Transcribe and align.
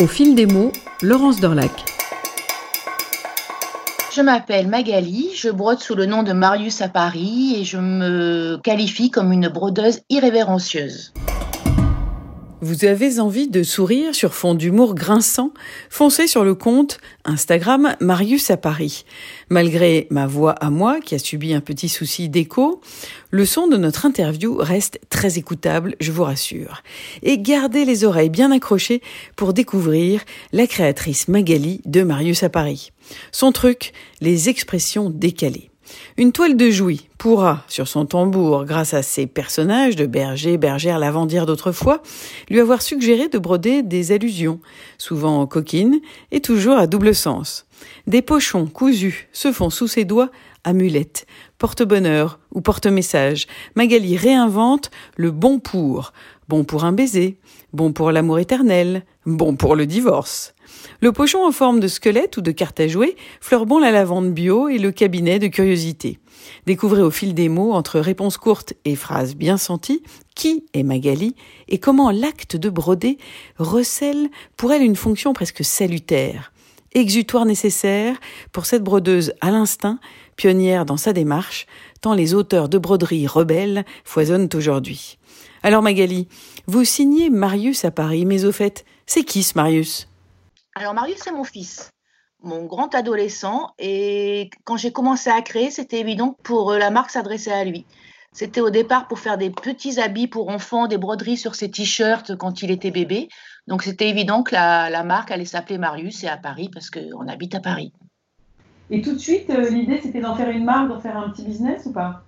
Au 0.00 0.06
fil 0.06 0.36
des 0.36 0.46
mots, 0.46 0.70
Laurence 1.02 1.40
Dorlac. 1.40 1.72
Je 4.14 4.22
m'appelle 4.22 4.68
Magali, 4.68 5.30
je 5.34 5.48
brode 5.48 5.80
sous 5.80 5.96
le 5.96 6.06
nom 6.06 6.22
de 6.22 6.32
Marius 6.32 6.80
à 6.82 6.88
Paris 6.88 7.56
et 7.58 7.64
je 7.64 7.78
me 7.78 8.58
qualifie 8.62 9.10
comme 9.10 9.32
une 9.32 9.48
brodeuse 9.48 10.02
irrévérencieuse. 10.08 11.12
Vous 12.60 12.84
avez 12.84 13.20
envie 13.20 13.46
de 13.46 13.62
sourire 13.62 14.16
sur 14.16 14.34
fond 14.34 14.54
d'humour 14.54 14.96
grinçant? 14.96 15.52
Foncez 15.90 16.26
sur 16.26 16.42
le 16.42 16.56
compte 16.56 16.98
Instagram 17.24 17.94
Marius 18.00 18.50
à 18.50 18.56
Paris. 18.56 19.04
Malgré 19.48 20.08
ma 20.10 20.26
voix 20.26 20.52
à 20.52 20.68
moi, 20.68 20.98
qui 21.00 21.14
a 21.14 21.20
subi 21.20 21.54
un 21.54 21.60
petit 21.60 21.88
souci 21.88 22.28
d'écho, 22.28 22.80
le 23.30 23.46
son 23.46 23.68
de 23.68 23.76
notre 23.76 24.06
interview 24.06 24.56
reste 24.56 24.98
très 25.08 25.38
écoutable, 25.38 25.94
je 26.00 26.10
vous 26.10 26.24
rassure. 26.24 26.82
Et 27.22 27.38
gardez 27.38 27.84
les 27.84 28.02
oreilles 28.02 28.28
bien 28.28 28.50
accrochées 28.50 29.02
pour 29.36 29.52
découvrir 29.52 30.22
la 30.52 30.66
créatrice 30.66 31.28
Magali 31.28 31.80
de 31.84 32.02
Marius 32.02 32.42
à 32.42 32.48
Paris. 32.48 32.90
Son 33.30 33.52
truc, 33.52 33.92
les 34.20 34.48
expressions 34.48 35.10
décalées. 35.10 35.70
Une 36.16 36.32
toile 36.32 36.56
de 36.56 36.70
Jouy 36.70 37.08
pourra, 37.18 37.64
sur 37.68 37.88
son 37.88 38.06
tambour, 38.06 38.64
grâce 38.64 38.94
à 38.94 39.02
ses 39.02 39.26
personnages 39.26 39.96
de 39.96 40.06
berger, 40.06 40.56
bergère, 40.56 40.98
lavandière 40.98 41.46
d'autrefois, 41.46 42.02
lui 42.48 42.60
avoir 42.60 42.82
suggéré 42.82 43.28
de 43.28 43.38
broder 43.38 43.82
des 43.82 44.12
allusions, 44.12 44.60
souvent 44.98 45.46
coquines 45.46 46.00
et 46.30 46.40
toujours 46.40 46.76
à 46.76 46.86
double 46.86 47.14
sens. 47.14 47.66
Des 48.06 48.22
pochons 48.22 48.66
cousus 48.66 49.28
se 49.32 49.52
font 49.52 49.70
sous 49.70 49.88
ses 49.88 50.04
doigts 50.04 50.30
amulettes, 50.64 51.26
porte-bonheur 51.58 52.38
ou 52.52 52.60
porte-message. 52.60 53.46
Magali 53.74 54.16
réinvente 54.16 54.90
le 55.16 55.30
bon 55.30 55.58
pour. 55.58 56.12
Bon 56.48 56.64
pour 56.64 56.84
un 56.84 56.92
baiser, 56.92 57.38
bon 57.72 57.92
pour 57.92 58.10
l'amour 58.10 58.38
éternel, 58.38 59.04
bon 59.26 59.54
pour 59.54 59.76
le 59.76 59.86
divorce. 59.86 60.54
Le 61.00 61.12
pochon 61.12 61.46
en 61.46 61.52
forme 61.52 61.80
de 61.80 61.88
squelette 61.88 62.36
ou 62.36 62.40
de 62.40 62.50
carte 62.50 62.80
à 62.80 62.88
jouer, 62.88 63.16
Fleurbon 63.40 63.78
la 63.78 63.90
lavande 63.90 64.32
bio 64.32 64.68
et 64.68 64.78
le 64.78 64.90
cabinet 64.90 65.38
de 65.38 65.46
curiosité. 65.46 66.18
Découvrez 66.66 67.02
au 67.02 67.10
fil 67.10 67.34
des 67.34 67.48
mots, 67.48 67.72
entre 67.72 68.00
réponses 68.00 68.36
courtes 68.36 68.74
et 68.84 68.96
phrases 68.96 69.34
bien 69.34 69.56
senties, 69.56 70.02
qui 70.34 70.64
est 70.74 70.82
Magali 70.82 71.34
et 71.68 71.78
comment 71.78 72.10
l'acte 72.10 72.56
de 72.56 72.70
broder 72.70 73.18
recèle 73.58 74.28
pour 74.56 74.72
elle 74.72 74.82
une 74.82 74.96
fonction 74.96 75.32
presque 75.32 75.64
salutaire. 75.64 76.52
Exutoire 76.94 77.44
nécessaire 77.44 78.16
pour 78.50 78.66
cette 78.66 78.82
brodeuse 78.82 79.32
à 79.40 79.50
l'instinct, 79.50 79.98
pionnière 80.36 80.86
dans 80.86 80.96
sa 80.96 81.12
démarche, 81.12 81.66
tant 82.00 82.14
les 82.14 82.34
auteurs 82.34 82.68
de 82.68 82.78
broderies 82.78 83.26
rebelles 83.26 83.84
foisonnent 84.04 84.48
aujourd'hui. 84.54 85.18
Alors 85.62 85.82
Magali, 85.82 86.28
vous 86.66 86.84
signez 86.84 87.30
Marius 87.30 87.84
à 87.84 87.90
Paris, 87.90 88.24
mais 88.24 88.44
au 88.44 88.52
fait, 88.52 88.84
c'est 89.06 89.24
qui 89.24 89.42
ce 89.42 89.52
Marius? 89.56 90.08
Alors 90.78 90.94
Marius, 90.94 91.18
c'est 91.24 91.32
mon 91.32 91.42
fils, 91.42 91.90
mon 92.40 92.64
grand 92.64 92.94
adolescent. 92.94 93.72
Et 93.80 94.48
quand 94.64 94.76
j'ai 94.76 94.92
commencé 94.92 95.28
à 95.28 95.42
créer, 95.42 95.72
c'était 95.72 95.98
évident 95.98 96.36
pour 96.44 96.70
euh, 96.70 96.78
la 96.78 96.90
marque 96.90 97.10
s'adresser 97.10 97.50
à 97.50 97.64
lui. 97.64 97.84
C'était 98.32 98.60
au 98.60 98.70
départ 98.70 99.08
pour 99.08 99.18
faire 99.18 99.38
des 99.38 99.50
petits 99.50 99.98
habits 99.98 100.28
pour 100.28 100.50
enfants, 100.50 100.86
des 100.86 100.98
broderies 100.98 101.36
sur 101.36 101.56
ses 101.56 101.70
t-shirts 101.70 102.36
quand 102.36 102.62
il 102.62 102.70
était 102.70 102.92
bébé. 102.92 103.28
Donc 103.66 103.82
c'était 103.82 104.08
évident 104.08 104.44
que 104.44 104.54
la, 104.54 105.02
marque 105.02 105.32
allait 105.32 105.44
s'appeler 105.44 105.78
Marius 105.78 106.22
et 106.22 106.28
à 106.28 106.36
Paris 106.36 106.70
parce 106.72 106.90
qu'on 106.90 107.26
habite 107.26 107.56
à 107.56 107.60
Paris. 107.60 107.92
Et 108.90 109.02
tout 109.02 109.14
de 109.14 109.18
suite, 109.18 109.50
euh, 109.50 109.68
l'idée 109.68 110.00
c'était 110.00 110.20
d'en 110.20 110.36
faire 110.36 110.50
une 110.50 110.64
marque, 110.64 110.88
d'en 110.88 111.00
faire 111.00 111.16
un 111.16 111.30
petit 111.30 111.42
business 111.42 111.86
ou 111.86 111.92
pas? 111.92 112.22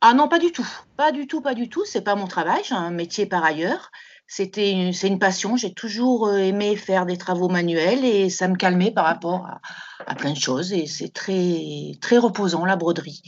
Ah 0.00 0.14
non, 0.14 0.28
pas 0.28 0.38
du 0.38 0.52
tout. 0.52 0.68
Pas 0.96 1.10
du 1.10 1.26
tout, 1.26 1.40
pas 1.40 1.54
du 1.54 1.68
tout. 1.68 1.84
C'est 1.84 2.02
pas 2.02 2.14
mon 2.14 2.26
travail, 2.26 2.60
j'ai 2.64 2.74
un 2.74 2.90
métier 2.90 3.26
par 3.26 3.44
ailleurs 3.44 3.90
c'était 4.34 4.92
c'est 4.94 5.08
une 5.08 5.18
passion. 5.18 5.56
J'ai 5.56 5.74
toujours 5.74 6.26
euh, 6.26 6.38
aimé 6.38 6.74
faire 6.76 7.04
des 7.04 7.18
travaux 7.18 7.50
manuels 7.50 8.02
et 8.02 8.30
ça 8.30 8.48
me 8.48 8.56
calmait 8.56 8.90
par 8.90 9.04
rapport 9.04 9.46
à, 10.06 10.14
plein 10.14 10.32
de 10.32 10.38
choses. 10.38 10.72
Et 10.72 10.86
c'est 10.86 11.12
très 11.12 11.92
très 12.00 12.16
reposant 12.16 12.64
la 12.64 12.76
broderie. 12.76 13.20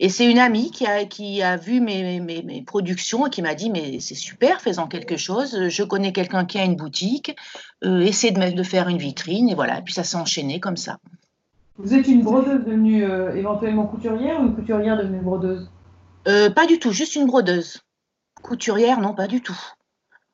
Et 0.00 0.10
c'est 0.10 0.30
une 0.30 0.38
amie 0.38 0.70
qui 0.70 0.86
a 0.86 1.06
qui 1.06 1.40
a 1.40 1.56
vu 1.56 1.80
mes, 1.80 2.20
mes, 2.20 2.62
productions 2.62 3.26
et 3.26 3.30
qui 3.30 3.40
m'a 3.40 3.54
dit 3.54 3.70
mais 3.70 4.00
c'est 4.00 4.14
super, 4.14 4.60
faisant 4.60 4.86
quelque 4.86 5.16
chose. 5.16 5.68
Je 5.70 5.82
connais 5.82 6.12
quelqu'un 6.12 6.44
qui 6.44 6.58
a 6.58 6.64
une 6.64 6.76
boutique. 6.76 7.34
Euh, 7.82 8.00
essaie 8.00 8.30
de 8.30 8.50
de 8.50 8.62
faire 8.62 8.88
une 8.88 8.98
vitrine 8.98 9.48
et 9.48 9.54
voilà. 9.54 9.78
Et 9.78 9.82
puis 9.82 9.94
ça 9.94 10.04
s'est 10.04 10.18
enchaîné 10.18 10.60
comme 10.60 10.76
ça. 10.76 10.98
Vous 11.78 11.94
êtes 11.94 12.06
une 12.06 12.20
brodeuse 12.20 12.66
devenue 12.66 13.04
euh, 13.04 13.34
éventuellement 13.34 13.86
couturière 13.86 14.38
ou 14.42 14.48
une 14.48 14.54
couturière 14.54 14.98
devenue 14.98 15.20
brodeuse? 15.20 15.70
Pas 16.26 16.66
du 16.66 16.78
tout, 16.78 16.92
juste 16.92 17.16
une 17.16 17.26
brodeuse. 17.26 17.80
Couturière, 18.42 19.00
non, 19.00 19.14
pas 19.14 19.26
du 19.26 19.40
tout. 19.40 19.58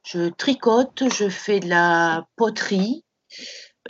Je 0.07 0.29
tricote, 0.29 1.05
je 1.13 1.29
fais 1.29 1.61
de 1.61 1.69
la 1.69 2.27
poterie, 2.37 3.05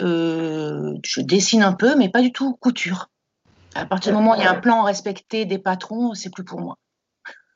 euh, 0.00 0.94
je 1.04 1.21
dessine 1.21 1.62
un 1.62 1.75
peu, 1.75 1.94
mais 1.97 2.09
pas 2.09 2.22
du 2.22 2.32
tout 2.32 2.54
couture. 2.54 3.10
À 3.75 3.84
partir 3.84 4.12
du 4.12 4.19
moment 4.19 4.32
où 4.32 4.34
il 4.37 4.43
y 4.43 4.47
a 4.47 4.53
un 4.53 4.60
plan 4.60 4.82
respecté 4.82 5.44
des 5.44 5.59
patrons, 5.59 6.15
c'est 6.15 6.32
plus 6.32 6.44
pour 6.44 6.60
moi. 6.60 6.78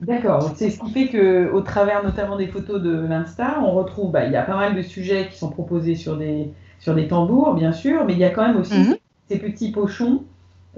D'accord. 0.00 0.52
C'est 0.56 0.70
ce 0.70 0.80
qui 0.80 0.90
fait 0.90 1.08
que, 1.08 1.50
au 1.52 1.62
travers 1.62 2.04
notamment 2.04 2.36
des 2.36 2.48
photos 2.48 2.82
de 2.82 2.90
l'Insta, 2.90 3.60
on 3.62 3.72
retrouve, 3.72 4.12
bah, 4.12 4.24
il 4.26 4.32
y 4.32 4.36
a 4.36 4.42
pas 4.42 4.56
mal 4.56 4.74
de 4.74 4.82
sujets 4.82 5.28
qui 5.30 5.38
sont 5.38 5.50
proposés 5.50 5.94
sur 5.94 6.16
des, 6.16 6.52
sur 6.78 6.94
des 6.94 7.08
tambours, 7.08 7.54
bien 7.54 7.72
sûr, 7.72 8.04
mais 8.04 8.12
il 8.12 8.18
y 8.18 8.24
a 8.24 8.30
quand 8.30 8.46
même 8.46 8.56
aussi 8.56 8.78
mhm. 8.78 8.96
ces 9.28 9.38
petits 9.38 9.72
pochons 9.72 10.24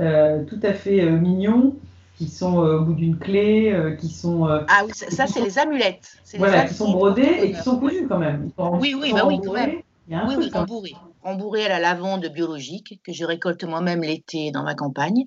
euh, 0.00 0.44
tout 0.44 0.60
à 0.62 0.72
fait 0.72 1.02
euh, 1.02 1.10
mignons 1.18 1.76
qui 2.16 2.28
sont 2.28 2.62
euh, 2.64 2.78
au 2.78 2.84
bout 2.84 2.94
d'une 2.94 3.18
clé, 3.18 3.72
euh, 3.72 3.96
qui 3.96 4.08
sont. 4.08 4.48
Euh, 4.48 4.60
ah 4.68 4.82
oui, 4.84 4.92
ça, 4.94 5.26
c'est 5.26 5.40
les 5.40 5.58
amulettes. 5.58 6.16
Voilà, 6.38 6.66
qui 6.66 6.74
sont 6.74 6.92
brodées 6.92 7.38
et 7.42 7.52
qui 7.52 7.62
sont 7.62 7.78
cousues 7.78 8.06
quand 8.08 8.18
même. 8.18 8.50
oui, 8.58 8.94
oui, 8.98 9.12
bah 9.12 9.24
oui, 9.26 9.40
quand 9.44 9.52
même. 9.52 9.80
oui, 10.08 10.34
oui, 10.38 10.50
embourrées. 10.54 10.94
Embourrées 11.24 11.66
à 11.66 11.68
la 11.68 11.78
lavande 11.78 12.26
biologique 12.26 13.00
que 13.04 13.12
je 13.12 13.24
récolte 13.24 13.62
moi-même 13.64 14.02
l'été 14.02 14.50
dans 14.50 14.64
ma 14.64 14.74
campagne. 14.74 15.24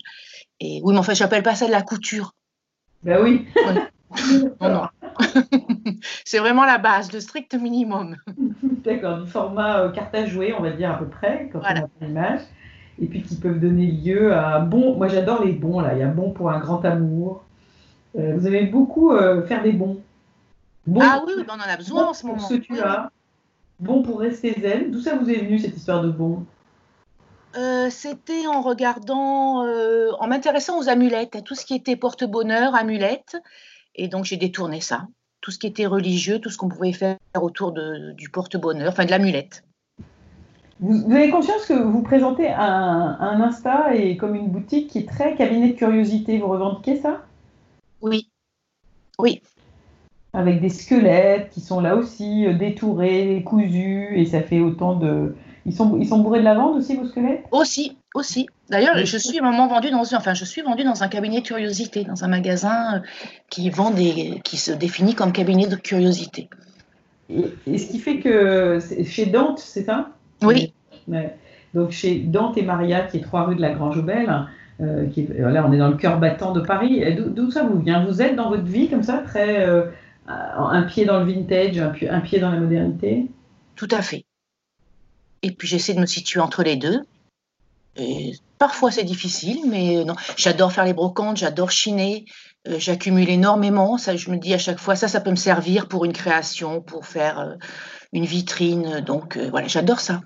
Et 0.59 0.81
oui, 0.84 0.94
mais 0.94 1.00
enfin, 1.00 1.13
je 1.13 1.24
n'appelle 1.24 1.44
pas 1.44 1.56
ça 1.56 1.68
de 1.68 1.72
la 1.72 1.81
couture. 1.81 2.34
Ben 3.03 3.22
oui. 3.24 3.45
non, 4.62 4.69
non. 4.69 4.88
c'est 6.25 6.40
vraiment 6.40 6.66
la 6.66 6.78
base, 6.78 7.13
le 7.13 7.22
strict 7.22 7.56
minimum. 7.56 8.18
D'accord, 8.84 9.19
du 9.19 9.29
format 9.29 9.90
carte 9.94 10.13
à 10.16 10.25
jouer, 10.25 10.53
on 10.53 10.62
va 10.62 10.72
dire 10.72 10.91
à 10.91 10.97
peu 10.97 11.07
près, 11.07 11.50
quand 11.51 11.59
on 11.59 11.63
a 11.63 11.88
l'image 12.01 12.41
et 13.01 13.07
puis 13.07 13.22
qui 13.22 13.35
peuvent 13.35 13.59
donner 13.59 13.88
lieu 13.88 14.33
à 14.33 14.59
bon. 14.59 14.95
Moi, 14.95 15.07
j'adore 15.07 15.44
les 15.44 15.51
bons 15.51 15.79
là. 15.79 15.94
Il 15.94 16.00
y 16.00 16.03
a 16.03 16.07
bon 16.07 16.31
pour 16.31 16.50
un 16.50 16.59
grand 16.59 16.83
amour. 16.85 17.44
Euh, 18.17 18.35
vous 18.38 18.47
avez 18.47 18.66
beaucoup 18.66 19.11
euh, 19.11 19.45
faire 19.45 19.61
des 19.63 19.73
bons. 19.73 20.01
ah 21.00 21.22
oui, 21.25 21.33
on 21.47 21.53
en 21.53 21.59
a 21.59 21.78
besoin 21.78 22.07
en 22.07 22.13
ce 22.13 22.25
moment. 22.25 22.38
Pour 22.38 22.47
ce 22.47 22.53
que 22.56 22.61
tu 22.61 22.79
as. 22.79 23.11
Bon 23.79 24.03
pour 24.03 24.22
rester 24.22 24.56
zen. 24.61 24.91
D'où 24.91 25.01
ça 25.01 25.16
vous 25.16 25.29
est 25.29 25.38
venu 25.39 25.59
cette 25.59 25.75
histoire 25.75 26.01
de 26.01 26.09
bon 26.09 26.45
euh, 27.57 27.89
C'était 27.89 28.47
en 28.47 28.61
regardant, 28.61 29.66
en 29.66 30.27
m'intéressant 30.27 30.79
aux 30.79 30.88
amulettes, 30.88 31.35
à 31.35 31.41
tout 31.41 31.56
ce 31.56 31.66
qui 31.66 31.75
était 31.75 31.97
porte-bonheur, 31.97 32.73
amulettes. 32.73 33.35
Et 33.95 34.07
donc 34.07 34.23
j'ai 34.23 34.38
détourné 34.38 34.79
ça. 34.79 35.07
Tout 35.41 35.51
ce 35.51 35.59
qui 35.59 35.67
était 35.67 35.85
religieux, 35.85 36.39
tout 36.39 36.50
ce 36.50 36.57
qu'on 36.57 36.69
pouvait 36.69 36.94
faire 36.94 37.17
autour 37.39 37.73
de, 37.73 38.13
du 38.13 38.29
porte-bonheur, 38.29 38.89
enfin 38.89 39.03
de 39.03 39.12
l'amulette. 39.12 39.64
Vous, 40.81 41.12
avez 41.13 41.30
conscience 41.30 41.66
que 41.66 41.74
vous 41.74 42.02
présentez 42.02 42.50
un, 42.50 43.18
un, 43.19 43.41
Insta 43.41 43.96
et 43.96 44.18
comme 44.18 44.36
une 44.36 44.50
boutique 44.50 44.90
qui 44.90 45.00
est 45.00 45.08
très 45.08 45.36
cabinet 45.36 45.69
de 45.69 45.78
curiosité. 45.78 46.38
Vous 46.38 46.47
revendiquez 46.47 46.97
ça? 46.97 47.22
Oui. 48.02 48.28
Oui. 49.18 49.41
Avec 50.34 50.59
des 50.59 50.69
squelettes 50.69 51.50
qui 51.52 51.62
sont 51.62 51.80
là 51.80 51.96
aussi 51.96 52.46
euh, 52.46 52.53
détourés, 52.53 53.41
cousus, 53.46 54.09
et 54.18 54.25
ça 54.25 54.41
fait 54.41 54.59
autant 54.59 54.96
de. 54.96 55.34
Ils 55.66 55.74
sont, 55.74 55.97
ils 55.97 56.08
sont 56.08 56.19
bourrés 56.19 56.40
de 56.40 56.44
lavande 56.44 56.78
aussi, 56.78 56.96
vos 56.96 57.07
squelettes? 57.07 57.46
Aussi, 57.52 57.97
aussi. 58.13 58.46
D'ailleurs, 58.69 58.97
je 58.97 59.18
suis 59.18 59.40
à 59.40 59.44
un 59.44 59.52
moment 59.52 59.68
vendu 59.68 59.90
dans, 59.90 60.02
enfin, 60.02 60.34
je 60.34 60.44
suis 60.44 60.62
vendu 60.62 60.84
dans 60.84 61.03
un 61.03 61.07
cabinet 61.07 61.40
de 61.40 61.47
curiosité, 61.47 62.03
dans 62.03 62.25
un 62.25 62.28
magasin 62.28 62.97
euh, 62.97 63.00
qui 63.50 63.69
vend 63.69 63.92
des, 63.92 64.42
qui 64.44 64.57
se 64.57 64.74
définit 64.74 65.16
comme 65.16 65.31
cabinet 65.31 65.68
de 65.68 65.78
curiosité. 65.78 66.50
Et, 67.30 67.46
et 67.66 67.78
ce 67.78 67.90
qui 67.90 67.98
fait 67.98 68.19
que 68.19 68.80
chez 69.06 69.28
Dante, 69.28 69.60
c'est 69.60 69.86
ça? 69.86 70.10
Oui. 70.41 70.73
Donc 71.73 71.91
chez 71.91 72.19
Dante 72.19 72.57
et 72.57 72.63
Maria, 72.63 73.01
qui 73.01 73.17
est 73.17 73.21
trois 73.21 73.43
rue 73.43 73.55
de 73.55 73.61
la 73.61 73.73
Grange 73.73 73.97
Aubel, 73.97 74.47
euh, 74.81 75.07
qui 75.07 75.27
là 75.27 75.65
on 75.67 75.71
est 75.73 75.77
dans 75.77 75.89
le 75.89 75.97
cœur 75.97 76.19
battant 76.19 76.53
de 76.53 76.61
Paris. 76.61 77.03
D'où 77.15 77.51
ça 77.51 77.63
vous 77.63 77.79
vient? 77.79 78.05
Vous 78.05 78.21
êtes 78.21 78.35
dans 78.35 78.49
votre 78.49 78.63
vie 78.63 78.89
comme 78.89 79.03
ça, 79.03 79.19
très 79.19 79.67
euh, 79.67 79.83
un 80.27 80.83
pied 80.83 81.05
dans 81.05 81.19
le 81.19 81.25
vintage, 81.25 81.77
un, 81.77 82.21
pied 82.21 82.39
dans 82.39 82.49
la 82.49 82.59
modernité? 82.59 83.27
Tout 83.75 83.89
à 83.91 84.01
fait. 84.01 84.25
Et 85.41 85.51
puis 85.51 85.67
j'essaie 85.67 85.93
de 85.93 85.99
me 85.99 86.05
situer 86.05 86.39
entre 86.39 86.63
les 86.63 86.77
deux. 86.77 87.01
Et 87.97 88.33
parfois 88.57 88.89
c'est 88.89 89.03
difficile, 89.03 89.59
mais 89.69 90.03
non. 90.05 90.15
J'adore 90.37 90.71
faire 90.71 90.85
les 90.85 90.93
brocantes, 90.93 91.37
j'adore 91.37 91.71
chiner, 91.71 92.25
euh, 92.25 92.55
j'accumule 92.77 93.29
énormément. 93.29 93.97
Ça, 93.97 94.15
je 94.15 94.29
me 94.29 94.38
dis 94.38 94.53
à 94.53 94.57
chaque 94.57 94.79
fois, 94.79 94.95
ça, 94.95 95.07
ça 95.07 95.21
peut 95.21 95.31
me 95.31 95.35
servir 95.35 95.88
pour 95.88 96.06
une 96.06 96.13
création, 96.13 96.81
pour 96.81 97.06
faire 97.06 97.39
euh, 97.39 97.56
une 98.13 98.25
vitrine. 98.25 99.01
Donc 99.06 99.38
euh, 99.38 99.50
voilà, 99.50 99.67
j'adore 99.67 100.00
ça. 100.00 100.21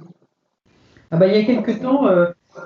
Ah 1.12 1.18
bah, 1.18 1.27
il 1.27 1.36
y 1.36 1.39
a 1.39 1.44
quelques 1.44 1.81
temps, 1.81 2.07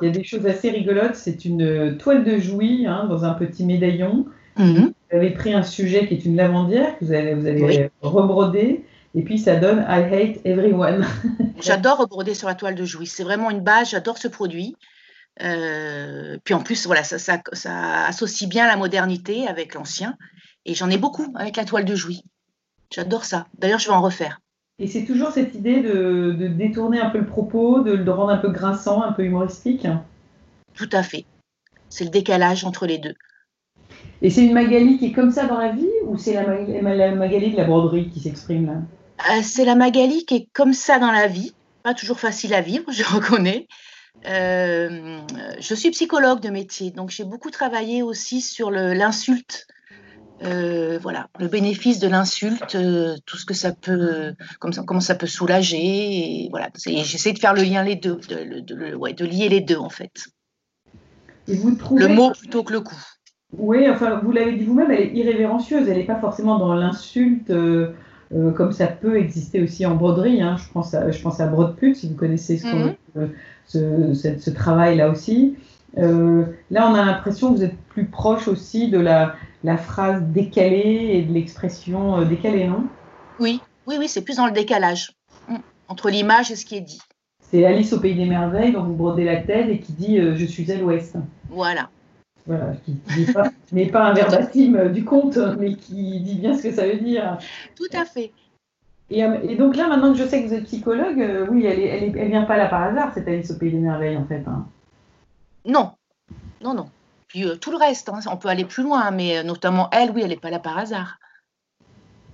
il 0.02 0.08
y 0.08 0.12
a 0.12 0.12
des 0.12 0.24
choses 0.24 0.46
assez 0.46 0.70
rigolotes. 0.70 1.16
C'est 1.16 1.46
une 1.46 1.98
toile 1.98 2.24
de 2.24 2.38
jouy 2.38 2.86
hein, 2.88 3.06
dans 3.10 3.24
un 3.24 3.34
petit 3.34 3.66
médaillon. 3.66 4.26
Mhm. 4.58 4.94
Vous 5.12 5.18
avez 5.18 5.32
pris 5.32 5.54
un 5.54 5.64
sujet 5.64 6.08
qui 6.08 6.16
est 6.16 6.26
une 6.26 6.36
lavandière 6.36 6.98
que 6.98 7.06
vous 7.06 7.14
avez, 7.14 7.34
vous 7.36 7.48
avez 7.48 7.90
rebrodé 8.02 8.84
Et 9.16 9.22
puis 9.22 9.38
ça 9.38 9.56
donne 9.56 9.86
I 9.88 10.02
hate 10.14 10.46
everyone. 10.46 11.06
j'adore 11.62 12.08
broder 12.08 12.34
sur 12.34 12.48
la 12.48 12.56
toile 12.56 12.76
de 12.76 12.86
Jouy. 12.86 13.08
C'est 13.08 13.24
vraiment 13.24 13.50
une 13.50 13.62
base. 13.62 13.92
J'adore 13.92 14.18
ce 14.18 14.28
produit. 14.28 14.76
Euh, 15.42 16.38
puis 16.44 16.54
en 16.54 16.62
plus, 16.62 16.86
voilà, 16.86 17.04
ça, 17.04 17.18
ça, 17.18 17.42
ça, 17.54 18.06
associe 18.06 18.50
bien 18.50 18.68
la 18.68 18.78
modernité 18.78 19.48
avec 19.48 19.74
l'ancien. 19.74 20.16
Et 20.66 20.76
j'en 20.76 20.90
ai 20.90 20.98
beaucoup 20.98 21.34
avec 21.36 21.58
la 21.58 21.66
toile 21.66 21.86
de 21.86 21.96
Jouy. 21.96 22.24
J'adore 22.94 23.26
ça. 23.26 23.48
D'ailleurs, 23.58 23.80
je 23.80 23.88
vais 23.88 23.96
en 23.96 24.02
refaire. 24.02 24.40
Et 24.80 24.88
c'est 24.88 25.06
toujours 25.06 25.32
cette 25.32 25.54
idée 25.56 25.82
de, 25.82 26.36
de, 26.38 26.48
détourner 26.48 27.00
un 27.00 27.10
peu 27.10 27.20
le 27.20 27.26
propos, 27.26 27.82
de 27.82 27.92
le 27.92 28.12
rendre 28.12 28.32
un 28.32 28.38
peu 28.38 28.50
grinçant, 28.50 29.02
un 29.02 29.12
peu 29.12 29.24
humoristique. 29.24 29.88
Tout 30.74 30.90
à 30.92 31.04
fait. 31.04 31.26
C'est 31.90 32.04
le 32.04 32.10
décalage 32.10 32.66
entre 32.66 32.86
les 32.86 32.98
deux. 32.98 33.14
Et 34.22 34.30
c'est 34.30 34.46
une 34.46 34.54
Magali 34.54 34.98
qui 34.98 35.08
est 35.08 35.12
comme 35.12 35.32
ça 35.32 35.46
dans 35.46 35.58
la 35.58 35.72
vie 35.72 35.90
ou 36.06 36.18
c'est 36.18 36.34
la, 36.34 37.12
Magali 37.12 37.52
de 37.52 37.58
la 37.58 37.66
broderie 37.66 38.10
qui 38.10 38.20
s'exprime 38.20 38.66
là? 38.66 38.74
Euh, 39.30 39.42
C'est 39.44 39.66
la 39.66 39.76
Magali 39.76 40.26
qui 40.26 40.36
est 40.36 40.48
comme 40.54 40.74
ça 40.74 40.98
dans 40.98 41.12
la 41.12 41.28
vie. 41.28 41.54
Pas 41.84 41.94
toujours 41.94 42.20
facile 42.20 42.54
à 42.54 42.62
vivre, 42.62 42.86
je 42.92 43.04
reconnais. 43.04 43.68
Euh, 44.28 45.20
je 45.60 45.76
suis 45.76 45.92
psychologue 45.92 46.40
de 46.40 46.50
métier, 46.50 46.92
donc 46.92 47.10
j'ai 47.10 47.24
beaucoup 47.24 47.52
travaillé 47.52 48.04
aussi 48.04 48.42
sur 48.42 48.72
l'insulte. 48.72 49.68
Euh, 50.44 51.00
voilà, 51.02 51.30
le 51.40 51.48
bénéfice 51.48 52.00
de 52.00 52.08
l'insulte, 52.08 52.78
tout 53.26 53.38
ce 53.38 53.46
que 53.46 53.54
ça 53.54 53.72
peut, 53.72 54.34
comment 54.60 55.00
ça 55.00 55.16
peut 55.16 55.28
soulager. 55.28 55.78
Et 55.78 56.48
voilà, 56.50 56.70
j'essaie 56.86 57.34
de 57.34 57.40
faire 57.40 57.54
le 57.54 57.64
lien 57.64 57.84
les 57.84 57.96
deux, 57.96 58.16
de, 58.30 58.60
de, 58.60 59.26
lier 59.26 59.50
les 59.50 59.62
deux 59.62 59.78
en 59.78 59.90
fait. 59.90 60.12
Et 61.48 61.56
vous 61.56 61.76
trouvez 61.76 62.08
le 62.08 62.14
mot 62.14 62.32
plutôt 62.32 62.64
que 62.64 62.74
le 62.74 62.82
coup. 62.82 63.02
Oui, 63.58 63.88
enfin, 63.90 64.20
vous 64.24 64.32
l'avez 64.32 64.54
dit 64.54 64.66
vous-même, 64.66 64.92
elle 64.92 65.02
est 65.02 65.14
irrévérencieuse. 65.14 65.88
Elle 65.88 65.98
n'est 65.98 66.06
pas 66.06 66.20
forcément 66.20 66.58
dans 66.58 66.74
l'insulte, 66.74 67.50
euh, 67.52 67.92
euh, 68.34 68.52
comme 68.52 68.72
ça 68.72 68.88
peut 68.88 69.18
exister 69.18 69.62
aussi 69.62 69.86
en 69.86 69.96
broderie. 69.96 70.42
Hein. 70.42 70.58
Je, 70.58 70.72
pense 70.72 70.94
à, 70.94 71.12
je 71.12 71.22
pense 71.22 71.40
à 71.40 71.52
si 71.94 72.10
vous 72.10 72.16
connaissez 72.16 72.58
ce, 72.58 72.68
mhm. 72.68 72.96
Euh, 73.18 73.28
ce, 73.66 74.50
travail-là 74.50 75.10
aussi. 75.10 75.56
là, 75.96 76.90
on 76.90 76.94
a 76.96 77.06
l'impression 77.06 77.52
que 77.52 77.58
vous 77.58 77.64
êtes 77.64 77.78
plus 77.90 78.06
proche 78.06 78.48
aussi 78.48 78.90
de 78.90 79.00
la, 79.00 79.36
la 79.64 79.78
phrase 79.78 80.22
décalée 80.24 81.12
et 81.14 81.22
de 81.24 81.34
l'expression 81.34 82.24
décalée, 82.24 82.68
non? 82.68 82.86
Oui, 83.40 83.62
oui, 83.88 83.96
oui, 84.00 84.08
c'est 84.08 84.22
plus 84.22 84.38
dans 84.38 84.48
le 84.48 84.52
décalage 84.52 85.14
mm. 85.48 85.58
entre 85.88 86.10
l'image 86.10 86.52
et 86.52 86.56
ce 86.56 86.66
qui 86.66 86.78
est 86.78 86.82
dit. 86.82 87.02
C'est 87.40 87.66
Alice 87.66 87.94
au 87.94 88.00
pays 88.00 88.16
des 88.16 88.26
merveilles 88.26 88.72
dont 88.72 88.84
vous 88.84 88.96
brodez 88.96 89.26
la 89.26 89.38
tête 89.38 89.70
et 89.70 89.80
qui 89.80 89.94
dit 89.94 90.18
Je 90.18 90.46
suis 90.46 90.72
à 90.72 90.78
l'ouest. 90.78 91.16
Voilà. 91.50 91.90
Voilà, 92.46 92.74
qui 92.84 92.98
n'est 93.72 93.88
pas, 93.88 94.04
un 94.04 94.14
verbatim 94.14 94.76
euh, 94.76 94.90
du 94.90 95.06
conte, 95.06 95.38
mais 95.58 95.76
qui 95.76 96.20
dit 96.20 96.36
bien 96.36 96.58
ce 96.58 96.64
que 96.64 96.72
ça 96.72 96.86
veut 96.86 96.98
dire. 96.98 97.38
Tout 97.76 97.88
à 97.94 98.06
fait. 98.06 98.32
Et, 99.14 99.24
euh, 99.24 99.56
donc 99.58 99.76
là, 99.76 99.88
maintenant 99.88 100.12
que 100.12 100.18
je 100.18 100.24
sais 100.24 100.42
que 100.42 100.48
vous 100.48 100.54
êtes 100.56 100.64
psychologue, 100.64 101.22
euh, 101.22 101.46
oui, 101.50 101.66
elle, 101.66 101.80
est, 101.80 102.14
elle, 102.18 102.30
vient 102.30 102.46
pas 102.46 102.58
là 102.58 102.68
par 102.68 102.82
hasard, 102.82 103.14
cette 103.14 103.28
Alice 103.28 103.52
au 103.52 103.58
Pays 103.58 103.72
des 103.72 103.78
Merveilles, 103.78 104.18
en 104.18 104.26
fait. 104.26 104.44
Hein. 104.48 104.66
Non, 105.66 105.92
non, 106.64 106.74
non. 106.74 106.88
Puis 107.28 107.46
tout 107.62 107.72
le 107.72 107.78
reste, 107.78 108.10
hein, 108.10 108.20
on 108.32 108.38
peut 108.38 108.48
aller 108.48 108.66
plus 108.66 108.84
loin, 108.84 109.12
mais 109.12 109.44
notamment 109.44 109.88
elle, 109.92 110.12
oui, 110.12 110.22
elle 110.24 110.30
n'est 110.30 110.36
pas 110.36 110.50
là 110.50 110.60
par 110.60 110.78
hasard. 110.78 111.20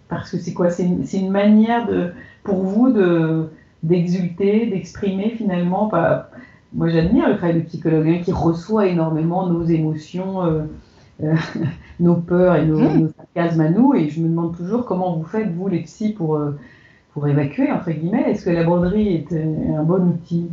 Parce 0.08 0.32
que 0.32 0.38
c'est 0.38 0.54
quoi? 0.54 0.72
C'est 0.72 0.86
une, 0.86 1.30
manière 1.30 1.86
de, 1.86 2.14
pour 2.44 2.64
vous 2.64 2.92
de 2.92 3.50
d'exulter, 3.84 4.66
d'exprimer 4.66 5.30
finalement, 5.38 5.88
pas, 5.88 6.30
moi 6.74 6.90
j'admire 6.90 7.30
le 7.30 7.38
travail 7.38 7.62
de 7.62 7.66
psychologue 7.66 8.10
hein, 8.10 8.22
qui 8.24 8.34
reçoit 8.34 8.88
énormément 8.88 9.48
nos 9.48 9.64
émotions, 9.64 10.44
euh, 10.44 10.64
euh, 11.24 11.36
nos 12.00 12.16
peurs 12.16 12.56
et 12.56 12.66
nos, 12.66 12.80
mmh. 12.80 13.14
sarcasmes 13.16 13.62
à 13.62 13.70
nous. 13.70 13.94
Et 13.96 14.10
je 14.10 14.22
me 14.22 14.28
demande 14.28 14.56
toujours 14.56 14.86
comment 14.86 15.16
vous 15.16 15.26
faites, 15.26 15.52
vous 15.54 15.68
les 15.68 15.82
psys, 15.82 16.14
pour, 16.14 16.36
euh, 16.36 16.58
pour 17.14 17.28
évacuer, 17.28 17.72
entre 17.72 17.92
guillemets. 17.92 18.32
Est-ce 18.32 18.46
que 18.46 18.50
la 18.50 18.64
broderie 18.64 19.16
est 19.16 19.34
un 19.34 19.84
bon 19.84 20.08
outil? 20.10 20.50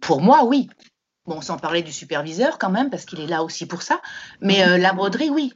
Pour 0.00 0.20
moi, 0.20 0.44
oui. 0.44 0.68
Bon, 1.26 1.40
sans 1.40 1.56
parler 1.56 1.82
du 1.82 1.92
superviseur 1.92 2.58
quand 2.58 2.70
même, 2.70 2.90
parce 2.90 3.04
qu'il 3.04 3.20
est 3.20 3.26
là 3.26 3.42
aussi 3.44 3.66
pour 3.66 3.82
ça. 3.82 4.00
Mais 4.40 4.78
la 4.78 4.92
broderie, 4.92 5.30
oui. 5.30 5.52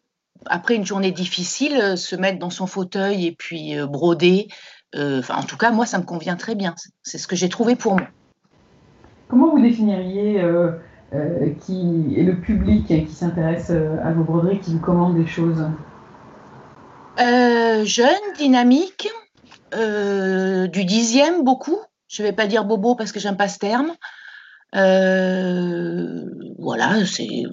Après 0.47 0.77
une 0.77 0.87
journée 0.87 1.11
difficile, 1.11 1.97
se 1.97 2.15
mettre 2.15 2.39
dans 2.39 2.51
son 2.51 2.67
fauteuil 2.67 3.27
et 3.27 3.33
puis 3.33 3.75
broder, 3.87 4.49
en 4.95 5.43
tout 5.47 5.57
cas, 5.57 5.73
moi, 5.73 5.85
ça 5.85 5.99
me 5.99 6.05
convient 6.05 6.37
très 6.37 6.55
bien. 6.55 6.75
C'est 7.03 7.19
ce 7.19 7.27
que 7.27 7.35
j'ai 7.35 7.49
trouvé 7.49 7.75
pour 7.75 7.97
moi. 7.97 8.07
Comment 9.29 9.51
vous 9.51 9.61
définiriez 9.61 10.41
euh, 10.41 10.71
euh, 10.71 10.73
qui 11.61 12.15
est 12.17 12.23
le 12.23 12.37
public 12.37 12.87
qui 12.87 13.13
s'intéresse 13.13 13.71
euh, 13.71 13.97
à 14.05 14.13
vos 14.13 14.25
broderies, 14.25 14.61
qui 14.61 14.73
vous 14.73 14.81
commande 14.81 15.17
des 15.17 15.27
choses 15.27 15.65
Jeune, 17.19 18.33
dynamique, 18.37 19.09
du 19.73 20.85
dixième, 20.85 21.45
beaucoup. 21.45 21.79
Je 22.09 22.23
ne 22.23 22.29
vais 22.29 22.33
pas 22.33 22.47
dire 22.47 22.65
bobo 22.65 22.95
parce 22.95 23.13
que 23.13 23.21
j'aime 23.21 23.37
pas 23.37 23.49
ce 23.49 23.59
terme. 23.59 23.93
voilà, 26.59 27.05
c'est. 27.07 27.45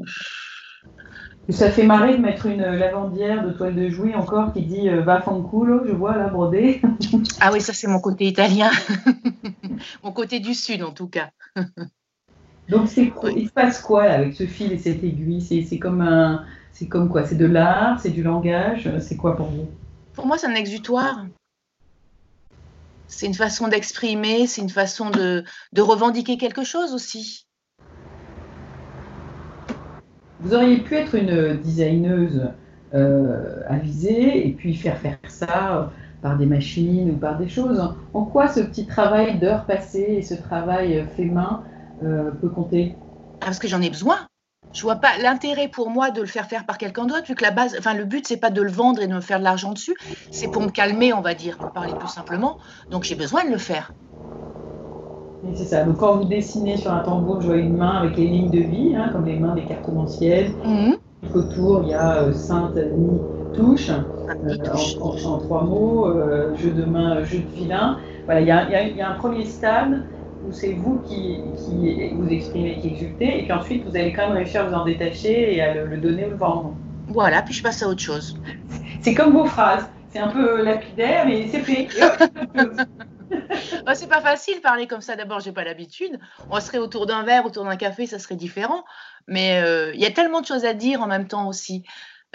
Ça 1.49 1.69
fait 1.69 1.83
marrer 1.83 2.17
de 2.17 2.21
mettre 2.21 2.47
une 2.47 2.63
lavandière 2.63 3.45
de 3.45 3.51
toile 3.51 3.75
de 3.75 3.87
jouy 3.89 4.15
encore 4.15 4.51
qui 4.51 4.63
dit 4.63 4.89
va 4.89 5.21
fanculo, 5.21 5.85
je 5.85 5.91
vois 5.91 6.17
là 6.17 6.27
brodé. 6.27 6.81
ah 7.39 7.51
oui, 7.53 7.61
ça 7.61 7.71
c'est 7.71 7.87
mon 7.87 7.99
côté 7.99 8.25
italien. 8.25 8.71
mon 10.03 10.11
côté 10.11 10.39
du 10.39 10.55
sud 10.55 10.81
en 10.81 10.91
tout 10.91 11.07
cas. 11.07 11.29
Donc 12.67 12.87
c'est 12.87 13.11
il 13.35 13.47
se 13.47 13.53
passe 13.53 13.79
quoi 13.79 14.03
avec 14.03 14.33
ce 14.33 14.45
fil 14.45 14.71
et 14.71 14.77
cette 14.77 15.03
aiguille? 15.03 15.41
C'est 15.41 15.77
comme 15.77 16.01
un, 16.01 16.45
c'est 16.71 16.87
comme 16.87 17.09
quoi? 17.09 17.23
C'est 17.23 17.35
de 17.35 17.45
l'art, 17.45 17.99
c'est 17.99 18.09
du 18.09 18.23
langage, 18.23 18.89
c'est 18.99 19.15
quoi 19.15 19.35
pour 19.37 19.47
vous? 19.47 19.67
Pour 20.13 20.25
moi, 20.25 20.37
c'est 20.37 20.47
un 20.47 20.55
exutoire. 20.55 21.25
C'est 23.07 23.27
une 23.27 23.33
façon 23.33 23.67
d'exprimer, 23.67 24.47
c'est 24.47 24.61
une 24.61 24.69
façon 24.69 25.09
de, 25.09 25.43
de 25.73 25.81
revendiquer 25.81 26.37
quelque 26.37 26.63
chose 26.63 26.93
aussi. 26.93 27.45
Vous 30.39 30.53
auriez 30.53 30.79
pu 30.79 30.95
être 30.95 31.15
une 31.15 31.57
designeuse 31.61 32.49
euh, 32.93 33.61
avisée 33.67 34.47
et 34.47 34.51
puis 34.51 34.73
faire 34.75 34.97
faire 34.97 35.17
ça 35.27 35.91
par 36.21 36.37
des 36.37 36.45
machines 36.45 37.11
ou 37.11 37.17
par 37.17 37.37
des 37.37 37.47
choses. 37.47 37.81
En 38.13 38.25
quoi 38.25 38.47
ce 38.47 38.59
petit 38.61 38.85
travail 38.85 39.37
d'heures 39.37 39.65
passées 39.65 40.15
et 40.17 40.21
ce 40.23 40.33
travail 40.33 41.05
fait 41.15 41.25
main 41.25 41.63
euh, 41.63 41.74
peut 42.01 42.49
compter 42.49 42.95
ah, 43.41 43.45
Parce 43.45 43.59
que 43.59 43.67
j'en 43.67 43.81
ai 43.81 43.89
besoin. 43.89 44.17
Je 44.73 44.81
vois 44.81 44.97
pas 44.97 45.17
l'intérêt 45.21 45.69
pour 45.69 45.89
moi 45.89 46.11
de 46.11 46.19
le 46.19 46.27
faire 46.27 46.47
faire 46.47 46.65
par 46.65 46.77
quelqu'un 46.77 47.05
d'autre, 47.05 47.25
vu 47.27 47.35
que 47.35 47.43
la 47.43 47.51
base, 47.51 47.75
enfin 47.79 47.93
le 47.93 48.03
but 48.03 48.27
c'est 48.27 48.37
pas 48.37 48.49
de 48.49 48.61
le 48.61 48.69
vendre 48.69 49.01
et 49.01 49.07
de 49.07 49.13
me 49.13 49.21
faire 49.21 49.39
de 49.39 49.43
l'argent 49.45 49.71
dessus, 49.71 49.95
c'est 50.31 50.49
pour 50.49 50.61
me 50.61 50.69
calmer, 50.69 51.13
on 51.13 51.21
va 51.21 51.33
dire, 51.33 51.57
pour 51.57 51.71
parler 51.71 51.93
plus 51.93 52.09
simplement. 52.09 52.57
Donc 52.91 53.03
j'ai 53.03 53.15
besoin 53.15 53.45
de 53.45 53.51
le 53.51 53.57
faire. 53.57 53.93
c'est 55.53 55.63
ça. 55.63 55.83
Donc 55.83 55.97
quand 55.97 56.17
vous 56.17 56.25
dessinez 56.25 56.75
sur 56.75 56.91
un 56.91 56.99
tambour, 56.99 57.41
je 57.41 57.47
vois 57.47 57.57
une 57.57 57.77
main 57.77 58.01
avec 58.01 58.17
les 58.17 58.27
lignes 58.27 58.51
de 58.51 58.59
vie, 58.59 58.95
hein, 58.95 59.09
comme 59.13 59.25
les 59.25 59.39
mains 59.39 59.55
des 59.55 59.63
cartomanciennes. 59.63 60.53
Mmh. 60.65 60.93
Autour, 61.33 61.83
il 61.83 61.89
y 61.89 61.93
a 61.93 62.17
euh, 62.17 62.33
Sainte 62.33 62.75
Ni 62.75 63.17
touche, 63.55 63.89
euh, 63.89 64.57
en, 65.25 65.37
trois 65.37 65.63
mots, 65.63 66.07
euh, 66.07 66.53
jeu 66.55 66.71
de 66.71 66.83
main, 66.83 67.23
jeu 67.23 67.39
de 67.39 67.55
vilain. 67.55 67.97
Voilà, 68.25 68.41
il 68.41 68.47
y, 68.47 69.01
a, 69.01 69.09
un 69.09 69.13
premier 69.13 69.45
stade 69.45 70.03
où 70.47 70.51
c'est 70.51 70.73
vous 70.73 70.99
qui, 71.07 71.39
vous 72.13 72.27
exprimez, 72.29 72.79
qui 72.79 72.89
exultez, 72.89 73.39
et 73.39 73.43
puis 73.43 73.51
ensuite 73.51 73.83
vous 73.85 73.95
allez 73.95 74.13
quand 74.13 74.27
même 74.27 74.37
réussir 74.37 74.61
à 74.61 74.63
vous 74.65 74.73
en 74.73 74.85
détacher 74.85 75.55
et 75.55 75.61
à 75.61 75.73
le, 75.73 75.97
donner 75.97 76.25
ou 76.25 76.31
le 76.31 76.35
vendre. 76.35 76.75
Voilà, 77.07 77.41
puis 77.41 77.53
je 77.53 77.63
passe 77.63 77.81
à 77.83 77.87
autre 77.87 78.01
chose. 78.01 78.39
C'est 79.01 79.13
comme 79.13 79.33
vos 79.33 79.45
phrases. 79.45 79.87
C'est 80.11 80.19
un 80.19 80.29
peu 80.29 80.63
lapidaire, 80.63 81.25
mais 81.25 81.49
c'est 81.49 81.59
fait. 81.59 81.89
c'est 83.95 84.07
pas 84.07 84.21
facile 84.21 84.61
parler 84.61 84.87
comme 84.87 85.01
ça. 85.01 85.15
D'abord, 85.15 85.39
j'ai 85.39 85.51
pas 85.51 85.63
l'habitude. 85.63 86.19
On 86.49 86.59
serait 86.59 86.77
autour 86.77 87.05
d'un 87.05 87.23
verre, 87.23 87.45
autour 87.45 87.65
d'un 87.65 87.75
café, 87.75 88.07
ça 88.07 88.19
serait 88.19 88.35
différent. 88.35 88.85
Mais 89.27 89.61
euh, 89.61 89.93
il 89.93 89.99
y 89.99 90.05
a 90.05 90.11
tellement 90.11 90.41
de 90.41 90.45
choses 90.45 90.65
à 90.65 90.73
dire 90.73 91.01
en 91.01 91.07
même 91.07 91.27
temps 91.27 91.47
aussi. 91.47 91.83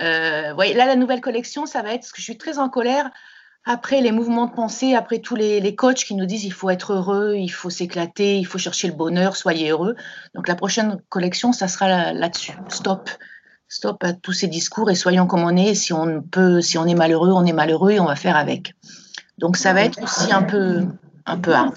Euh, 0.01 0.55
là, 0.55 0.87
la 0.87 0.97
nouvelle 0.97 1.21
collection, 1.21 1.67
ça 1.67 1.83
va 1.83 1.95
être 1.95 2.01
parce 2.01 2.13
que 2.13 2.19
je 2.19 2.25
suis 2.25 2.39
très 2.39 2.59
en 2.59 2.69
colère 2.69 3.11
après 3.65 4.01
les 4.01 4.11
mouvements 4.11 4.47
de 4.47 4.53
pensée, 4.53 4.95
après 4.95 5.19
tous 5.19 5.37
les, 5.37 5.75
coachs 5.75 6.05
qui 6.05 6.15
nous 6.15 6.27
disent 6.27 6.45
il 6.45 6.53
faut 6.53 6.71
être 6.71 6.95
heureux, 6.95 7.35
il 7.37 7.51
faut 7.51 7.71
s'éclater, 7.71 8.39
il 8.39 8.45
faut 8.45 8.59
chercher 8.59 8.89
le 8.89 8.95
bonheur, 8.95 9.37
soyez 9.37 9.71
heureux. 9.71 9.97
Donc 10.35 10.49
la 10.49 10.55
prochaine 10.55 11.01
collection, 11.09 11.53
ça 11.53 11.69
sera 11.69 12.13
là-dessus. 12.13 12.53
Stop. 12.69 13.11
Stop 13.69 14.03
à 14.03 14.13
tous 14.13 14.33
ces 14.33 14.49
discours 14.49 14.91
et 14.91 14.95
soyons 14.95 15.27
comme 15.27 15.45
on 15.45 15.57
est. 15.57 15.75
Si 15.75 15.93
on 15.93 16.23
peut, 16.23 16.61
si 16.61 16.79
on 16.79 16.87
est 16.87 16.95
malheureux, 16.95 17.31
on 17.33 17.45
est 17.45 17.53
malheureux 17.53 17.93
et 17.93 18.01
on 18.01 18.07
va 18.07 18.17
faire 18.17 18.37
avec. 18.37 18.75
Donc 19.39 19.57
ça 19.57 19.73
va 19.73 19.83
être 19.83 20.03
aussi 20.03 20.33
un 20.33 20.43
peu, 20.43 20.87
un 21.27 21.39
peu 21.39 21.53
hard. 21.53 21.75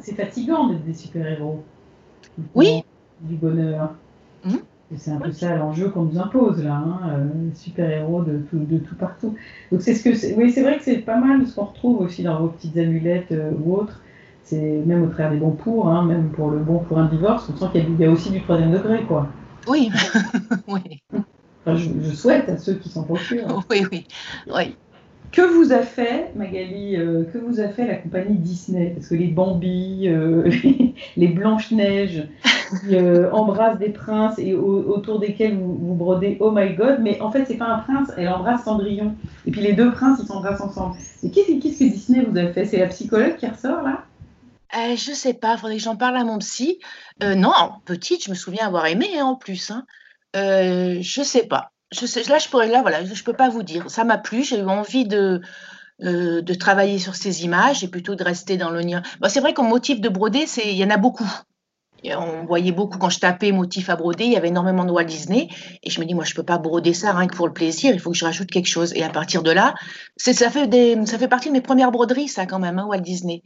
C'est 0.00 0.14
fatigant 0.14 0.68
d'être 0.68 0.84
des 0.84 0.94
super-héros. 0.94 1.62
Oui. 2.54 2.84
Du 3.20 3.34
bonheur. 3.34 3.94
C'est 4.96 5.10
un 5.10 5.16
peu 5.16 5.32
ça 5.32 5.56
l'enjeu 5.56 5.88
qu'on 5.88 6.02
nous 6.02 6.18
impose 6.18 6.62
là, 6.62 6.74
hein, 6.74 7.00
euh, 7.10 7.28
super-héros 7.54 8.22
de 8.22 8.38
tout, 8.50 8.58
de 8.58 8.78
tout 8.78 8.94
partout. 8.94 9.34
Donc 9.70 9.80
c'est 9.80 9.94
ce 9.94 10.04
que, 10.04 10.34
oui, 10.34 10.50
c'est 10.50 10.62
vrai 10.62 10.78
que 10.78 10.84
c'est 10.84 10.98
pas 10.98 11.18
mal 11.18 11.46
ce 11.46 11.54
qu'on 11.54 11.64
retrouve 11.64 12.00
aussi 12.00 12.22
dans 12.22 12.38
vos 12.40 12.48
petites 12.48 12.76
amulettes 12.76 13.32
euh, 13.32 13.50
ou 13.64 13.76
autres. 13.76 14.00
C'est 14.44 14.82
même 14.86 15.04
au 15.04 15.06
travers 15.06 15.30
des 15.30 15.38
bons 15.38 15.52
pour, 15.52 15.88
hein, 15.88 16.04
même 16.04 16.30
pour 16.30 16.50
le 16.50 16.58
bon 16.58 16.80
pour 16.80 16.98
un 16.98 17.06
divorce, 17.06 17.48
on 17.48 17.56
sent 17.56 17.66
qu'il 17.72 18.00
y, 18.00 18.04
a 18.04 18.10
aussi 18.10 18.30
du 18.30 18.42
troisième 18.42 18.72
degré, 18.72 19.02
quoi. 19.04 19.28
Oui, 19.66 19.90
oui. 20.68 21.00
je, 21.66 22.14
souhaite 22.14 22.48
à 22.48 22.58
ceux 22.58 22.74
qui 22.74 22.88
s'en 22.88 23.04
procurent. 23.04 23.64
Oui, 23.70 23.86
oui, 23.90 24.06
oui. 24.48 24.76
Que 25.32 25.40
vous 25.40 25.72
a 25.72 25.80
fait, 25.80 26.30
Magali, 26.36 26.94
euh, 26.94 27.24
que 27.24 27.38
vous 27.38 27.58
a 27.58 27.68
fait 27.68 27.86
la 27.86 27.94
compagnie 27.94 28.36
Disney? 28.36 28.90
Parce 28.94 29.08
que 29.08 29.14
les 29.14 29.28
Bambi, 29.28 30.02
euh, 30.06 30.50
les 31.16 31.28
Blanches-Neiges, 31.28 32.28
qui 32.42 32.94
euh, 32.94 33.32
embrassent 33.32 33.78
des 33.78 33.88
princes 33.88 34.38
et 34.38 34.52
autour 34.52 35.20
desquels 35.20 35.56
vous, 35.56 35.94
brodez 35.94 36.36
Oh 36.38 36.50
my 36.50 36.74
God, 36.74 36.98
mais 37.00 37.18
en 37.22 37.30
fait, 37.30 37.46
c'est 37.46 37.56
pas 37.56 37.64
un 37.64 37.78
prince, 37.78 38.10
elle 38.18 38.28
embrasse 38.28 38.64
Cendrillon. 38.64 39.14
Et 39.46 39.50
puis 39.50 39.62
les 39.62 39.72
deux 39.72 39.90
princes, 39.90 40.18
ils 40.22 40.26
s'embrassent 40.26 40.60
ensemble. 40.60 40.96
Et 41.22 41.30
qu'est-ce 41.30 41.46
que 41.46 41.84
Disney 41.84 42.26
vous 42.28 42.36
a 42.36 42.48
fait? 42.48 42.66
C'est 42.66 42.78
la 42.78 42.88
psychologue 42.88 43.36
qui 43.36 43.46
ressort 43.46 43.82
là? 43.82 44.04
Je 44.74 45.12
sais 45.12 45.34
pas, 45.34 45.56
faudrait 45.56 45.76
que 45.76 45.82
j'en 45.82 45.96
parle 45.96 46.16
à 46.18 46.24
mon 46.24 46.38
psy. 46.40 46.78
non, 47.22 47.72
petite, 47.86 48.24
je 48.24 48.30
me 48.30 48.34
souviens 48.34 48.66
avoir 48.66 48.84
aimé 48.84 49.06
hein, 49.18 49.24
en 49.24 49.36
plus. 49.36 49.70
Hein. 49.70 49.86
je 50.34 51.22
sais 51.24 51.46
pas 51.46 51.71
je 51.92 52.06
sais, 52.06 52.22
là, 52.24 52.38
je 52.38 52.48
pourrais, 52.48 52.68
peux 53.24 53.32
pas 53.32 53.48
vous 53.48 53.62
dire. 53.62 53.90
Ça 53.90 54.04
m'a 54.04 54.18
plu. 54.18 54.42
J'ai 54.42 54.58
eu 54.58 54.66
envie 54.66 55.06
de, 55.06 55.40
euh, 56.02 56.40
de 56.40 56.54
travailler 56.54 56.98
sur 56.98 57.14
ces 57.14 57.44
images 57.44 57.84
et 57.84 57.88
plutôt 57.88 58.14
de 58.14 58.24
rester 58.24 58.56
dans 58.56 58.70
le 58.70 58.82
Bon, 58.82 59.28
c'est 59.28 59.40
vrai 59.40 59.54
qu'en 59.54 59.64
motif 59.64 60.00
de 60.00 60.08
broder, 60.08 60.46
il 60.64 60.72
y 60.72 60.84
en 60.84 60.90
a 60.90 60.96
beaucoup. 60.96 61.30
on 62.04 62.44
voyait 62.44 62.72
beaucoup 62.72 62.98
quand 62.98 63.10
je 63.10 63.20
tapais 63.20 63.52
motif 63.52 63.90
à 63.90 63.96
broder, 63.96 64.24
il 64.24 64.32
y 64.32 64.36
avait 64.36 64.48
énormément 64.48 64.84
de 64.84 64.90
Walt 64.90 65.04
Disney. 65.04 65.48
Et 65.82 65.90
je 65.90 66.00
me 66.00 66.06
dis, 66.06 66.14
moi, 66.14 66.24
je 66.24 66.34
peux 66.34 66.42
pas 66.42 66.58
broder 66.58 66.94
ça 66.94 67.12
rien 67.12 67.28
que 67.28 67.36
pour 67.36 67.46
le 67.46 67.52
plaisir. 67.52 67.92
Il 67.94 68.00
faut 68.00 68.10
que 68.10 68.16
je 68.16 68.24
rajoute 68.24 68.50
quelque 68.50 68.68
chose. 68.68 68.92
Et 68.94 69.02
à 69.02 69.10
partir 69.10 69.42
de 69.42 69.50
là, 69.50 69.74
ça 70.16 70.32
fait 70.32 71.06
ça 71.06 71.18
fait 71.18 71.28
partie 71.28 71.48
de 71.48 71.52
mes 71.54 71.60
premières 71.60 71.92
broderies, 71.92 72.28
ça 72.28 72.46
quand 72.46 72.58
même, 72.58 72.78
hein, 72.78 72.86
Walt 72.86 73.00
Disney. 73.00 73.42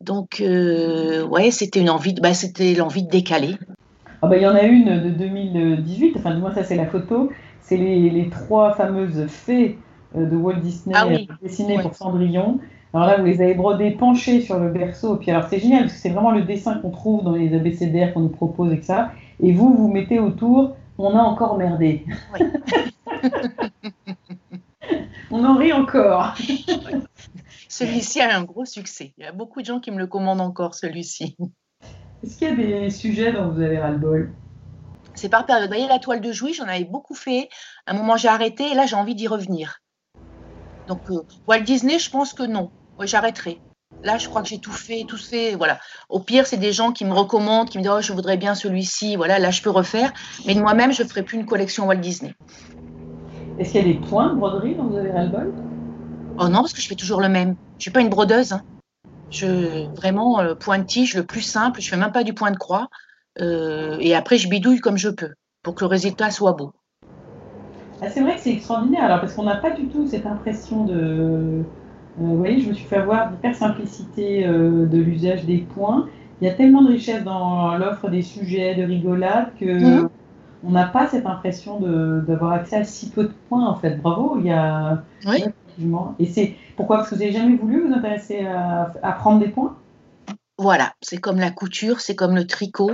Donc, 0.00 0.40
euh, 0.40 1.24
ouais, 1.24 1.50
c'était 1.50 1.80
une 1.80 1.90
envie, 1.90 2.14
bah, 2.14 2.34
c'était 2.34 2.74
l'envie 2.74 3.02
de 3.02 3.10
décaler. 3.10 3.56
Ah 4.24 4.26
bah, 4.26 4.38
il 4.38 4.42
y 4.42 4.46
en 4.46 4.54
a 4.54 4.62
une 4.62 5.02
de 5.02 5.10
2018, 5.10 6.14
enfin 6.16 6.34
du 6.34 6.40
moins 6.40 6.54
ça 6.54 6.64
c'est 6.64 6.76
la 6.76 6.86
photo, 6.86 7.30
c'est 7.64 7.76
les, 7.76 8.28
trois 8.30 8.74
fameuses 8.74 9.26
fées 9.26 9.78
euh, 10.16 10.26
de 10.26 10.36
Walt 10.36 10.56
Disney 10.56 10.94
ah 10.96 11.06
euh, 11.06 11.18
dessinées 11.42 11.80
pour 11.80 11.94
Cendrillon. 11.94 12.60
Alors 12.92 13.06
là, 13.06 13.16
vous 13.18 13.24
les 13.24 13.40
avez 13.40 13.54
brodées 13.54 13.90
penchées 13.90 14.40
sur 14.40 14.58
le 14.60 14.68
berceau. 14.68 15.16
Puis 15.16 15.30
alors, 15.30 15.48
c'est 15.48 15.58
génial 15.58 15.84
parce 15.84 15.94
que 15.94 15.98
c'est 15.98 16.10
vraiment 16.10 16.30
le 16.30 16.42
dessin 16.42 16.78
qu'on 16.78 16.90
trouve 16.90 17.24
dans 17.24 17.32
les 17.32 17.54
abécédaires 17.54 18.12
qu'on 18.14 18.20
nous 18.20 18.28
propose 18.28 18.72
et 18.72 18.82
ça. 18.82 19.10
Et 19.40 19.52
vous, 19.52 19.74
vous 19.74 19.88
mettez 19.88 20.20
autour, 20.20 20.76
on 20.98 21.16
a 21.16 21.22
encore 21.22 21.56
merdé. 21.56 22.04
on 25.30 25.44
en 25.44 25.56
rit 25.56 25.72
encore. 25.72 26.34
Celui-ci 27.68 28.20
a 28.20 28.36
un 28.36 28.44
gros 28.44 28.66
succès. 28.66 29.14
Il 29.18 29.24
y 29.24 29.26
a 29.26 29.32
beaucoup 29.32 29.60
de 29.60 29.66
gens 29.66 29.80
qui 29.80 29.90
me 29.90 29.98
le 29.98 30.06
commandent 30.06 30.42
encore, 30.42 30.74
celui-ci. 30.74 31.36
Est-ce 32.22 32.38
qu'il 32.38 32.48
y 32.48 32.52
a 32.52 32.54
des 32.54 32.90
sujets 32.90 33.32
dont 33.32 33.48
vous 33.48 33.60
avez 33.60 33.78
ras-le-bol? 33.78 34.30
C'est 35.14 35.28
par 35.28 35.46
période. 35.46 35.68
Vous 35.68 35.74
voyez, 35.74 35.88
la 35.88 35.98
toile 35.98 36.20
de 36.20 36.32
Jouy, 36.32 36.52
j'en 36.52 36.64
avais 36.64 36.84
beaucoup 36.84 37.14
fait. 37.14 37.48
À 37.86 37.92
un 37.92 37.94
moment, 37.94 38.16
j'ai 38.16 38.28
arrêté 38.28 38.70
et 38.70 38.74
là, 38.74 38.86
j'ai 38.86 38.96
envie 38.96 39.14
d'y 39.14 39.28
revenir. 39.28 39.80
Donc, 40.88 41.00
euh, 41.10 41.22
Walt 41.46 41.60
Disney, 41.60 41.98
je 41.98 42.10
pense 42.10 42.32
que 42.32 42.42
non. 42.42 42.70
Oui, 42.98 43.06
j'arrêterai. 43.06 43.60
Là, 44.02 44.18
je 44.18 44.28
crois 44.28 44.42
que 44.42 44.48
j'ai 44.48 44.58
tout 44.58 44.72
fait, 44.72 45.04
tout 45.08 45.16
fait. 45.16 45.54
Voilà. 45.54 45.78
Au 46.08 46.20
pire, 46.20 46.46
c'est 46.46 46.56
des 46.56 46.72
gens 46.72 46.92
qui 46.92 47.04
me 47.04 47.12
recommandent, 47.12 47.70
qui 47.70 47.78
me 47.78 47.82
disent 47.82 47.92
oh, 47.94 48.00
je 48.00 48.12
voudrais 48.12 48.36
bien 48.36 48.54
celui-ci. 48.54 49.16
Voilà, 49.16 49.38
là, 49.38 49.50
je 49.50 49.62
peux 49.62 49.70
refaire. 49.70 50.12
Mais 50.46 50.54
de 50.54 50.60
moi-même, 50.60 50.92
je 50.92 51.02
ne 51.02 51.08
ferai 51.08 51.22
plus 51.22 51.38
une 51.38 51.46
collection 51.46 51.86
Walt 51.86 51.96
Disney. 51.96 52.34
Est-ce 53.58 53.72
qu'il 53.72 53.86
y 53.86 53.90
a 53.90 53.92
des 53.94 54.06
points 54.06 54.30
de 54.30 54.34
broderie 54.34 54.74
dont 54.74 54.84
vous 54.84 54.96
avez 54.96 55.12
ras-le-bol 55.12 55.54
Oh 56.38 56.48
non, 56.48 56.60
parce 56.60 56.72
que 56.72 56.80
je 56.80 56.88
fais 56.88 56.96
toujours 56.96 57.20
le 57.20 57.28
même. 57.28 57.54
Je 57.74 57.76
ne 57.76 57.80
suis 57.80 57.90
pas 57.92 58.00
une 58.00 58.08
brodeuse. 58.08 58.52
Hein. 58.52 58.62
Je, 59.30 59.86
vraiment, 59.94 60.42
le 60.42 60.50
euh, 60.50 60.54
point 60.54 60.78
de 60.78 60.84
tige, 60.84 61.14
le 61.14 61.24
plus 61.24 61.42
simple. 61.42 61.80
Je 61.80 61.86
ne 61.86 61.90
fais 61.90 61.96
même 61.96 62.12
pas 62.12 62.24
du 62.24 62.34
point 62.34 62.50
de 62.50 62.56
croix. 62.56 62.88
Euh, 63.40 63.96
et 64.00 64.14
après, 64.14 64.38
je 64.38 64.48
bidouille 64.48 64.80
comme 64.80 64.96
je 64.96 65.08
peux 65.08 65.34
pour 65.62 65.74
que 65.74 65.84
le 65.84 65.88
résultat 65.88 66.30
soit 66.30 66.52
beau. 66.52 66.72
Ah, 68.02 68.10
c'est 68.10 68.20
vrai 68.20 68.34
que 68.34 68.40
c'est 68.40 68.52
extraordinaire, 68.52 69.04
alors, 69.04 69.20
parce 69.20 69.32
qu'on 69.34 69.44
n'a 69.44 69.56
pas 69.56 69.70
du 69.70 69.86
tout 69.86 70.06
cette 70.06 70.26
impression 70.26 70.84
de. 70.84 70.94
Euh, 70.94 71.62
vous 72.18 72.36
voyez, 72.36 72.60
je 72.60 72.68
me 72.68 72.74
suis 72.74 72.84
fait 72.84 72.96
avoir 72.96 73.30
d'hyper 73.30 73.54
simplicité 73.54 74.46
euh, 74.46 74.86
de 74.86 74.98
l'usage 74.98 75.44
des 75.44 75.58
points. 75.58 76.08
Il 76.40 76.46
y 76.46 76.50
a 76.50 76.54
tellement 76.54 76.82
de 76.82 76.88
richesse 76.88 77.24
dans 77.24 77.76
l'offre 77.76 78.08
des 78.10 78.22
sujets, 78.22 78.74
de 78.74 78.82
rigolade, 78.82 79.48
que 79.58 80.02
mhm. 80.02 80.08
on 80.64 80.70
n'a 80.70 80.86
pas 80.86 81.06
cette 81.06 81.26
impression 81.26 81.80
d'avoir 81.80 82.52
accès 82.52 82.76
à 82.76 82.84
si 82.84 83.10
peu 83.10 83.24
de 83.24 83.32
points, 83.48 83.66
en 83.66 83.76
fait. 83.76 84.00
Bravo, 84.00 84.36
il 84.38 84.46
y 84.46 84.52
a. 84.52 85.02
Oui. 85.26 85.44
Et 86.20 86.26
c'est 86.26 86.54
pourquoi? 86.76 86.98
Parce 86.98 87.10
que 87.10 87.14
vous 87.16 87.20
n'avez 87.20 87.32
jamais 87.32 87.56
voulu 87.56 87.86
vous 87.86 87.92
intéresser 87.92 88.46
à 88.46 89.12
prendre 89.12 89.40
des 89.40 89.48
points? 89.48 89.76
Voilà, 90.58 90.94
c'est 91.00 91.18
comme 91.18 91.38
la 91.38 91.50
couture, 91.50 92.00
c'est 92.00 92.14
comme 92.14 92.34
le 92.34 92.46
tricot. 92.46 92.92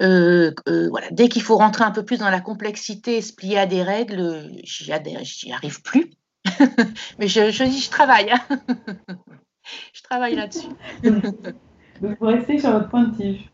Euh, 0.00 0.52
euh, 0.68 0.88
voilà. 0.88 1.08
Dès 1.10 1.28
qu'il 1.28 1.42
faut 1.42 1.56
rentrer 1.56 1.84
un 1.84 1.90
peu 1.90 2.04
plus 2.04 2.18
dans 2.18 2.30
la 2.30 2.40
complexité 2.40 3.20
se 3.20 3.32
plier 3.32 3.58
à 3.58 3.66
des 3.66 3.82
règles, 3.82 4.50
j'y 4.64 5.52
arrive 5.52 5.82
plus. 5.82 6.10
Mais 7.18 7.28
je, 7.28 7.50
je, 7.50 7.64
je 7.64 7.90
travaille. 7.90 8.30
Hein. 8.30 8.40
je 9.92 10.02
travaille 10.02 10.36
là-dessus. 10.36 10.68
Donc 11.02 12.16
vous 12.18 12.26
restez 12.26 12.58
sur 12.58 12.70
votre 12.70 12.88
point 12.88 13.04
de 13.04 13.16
tige. 13.16 13.50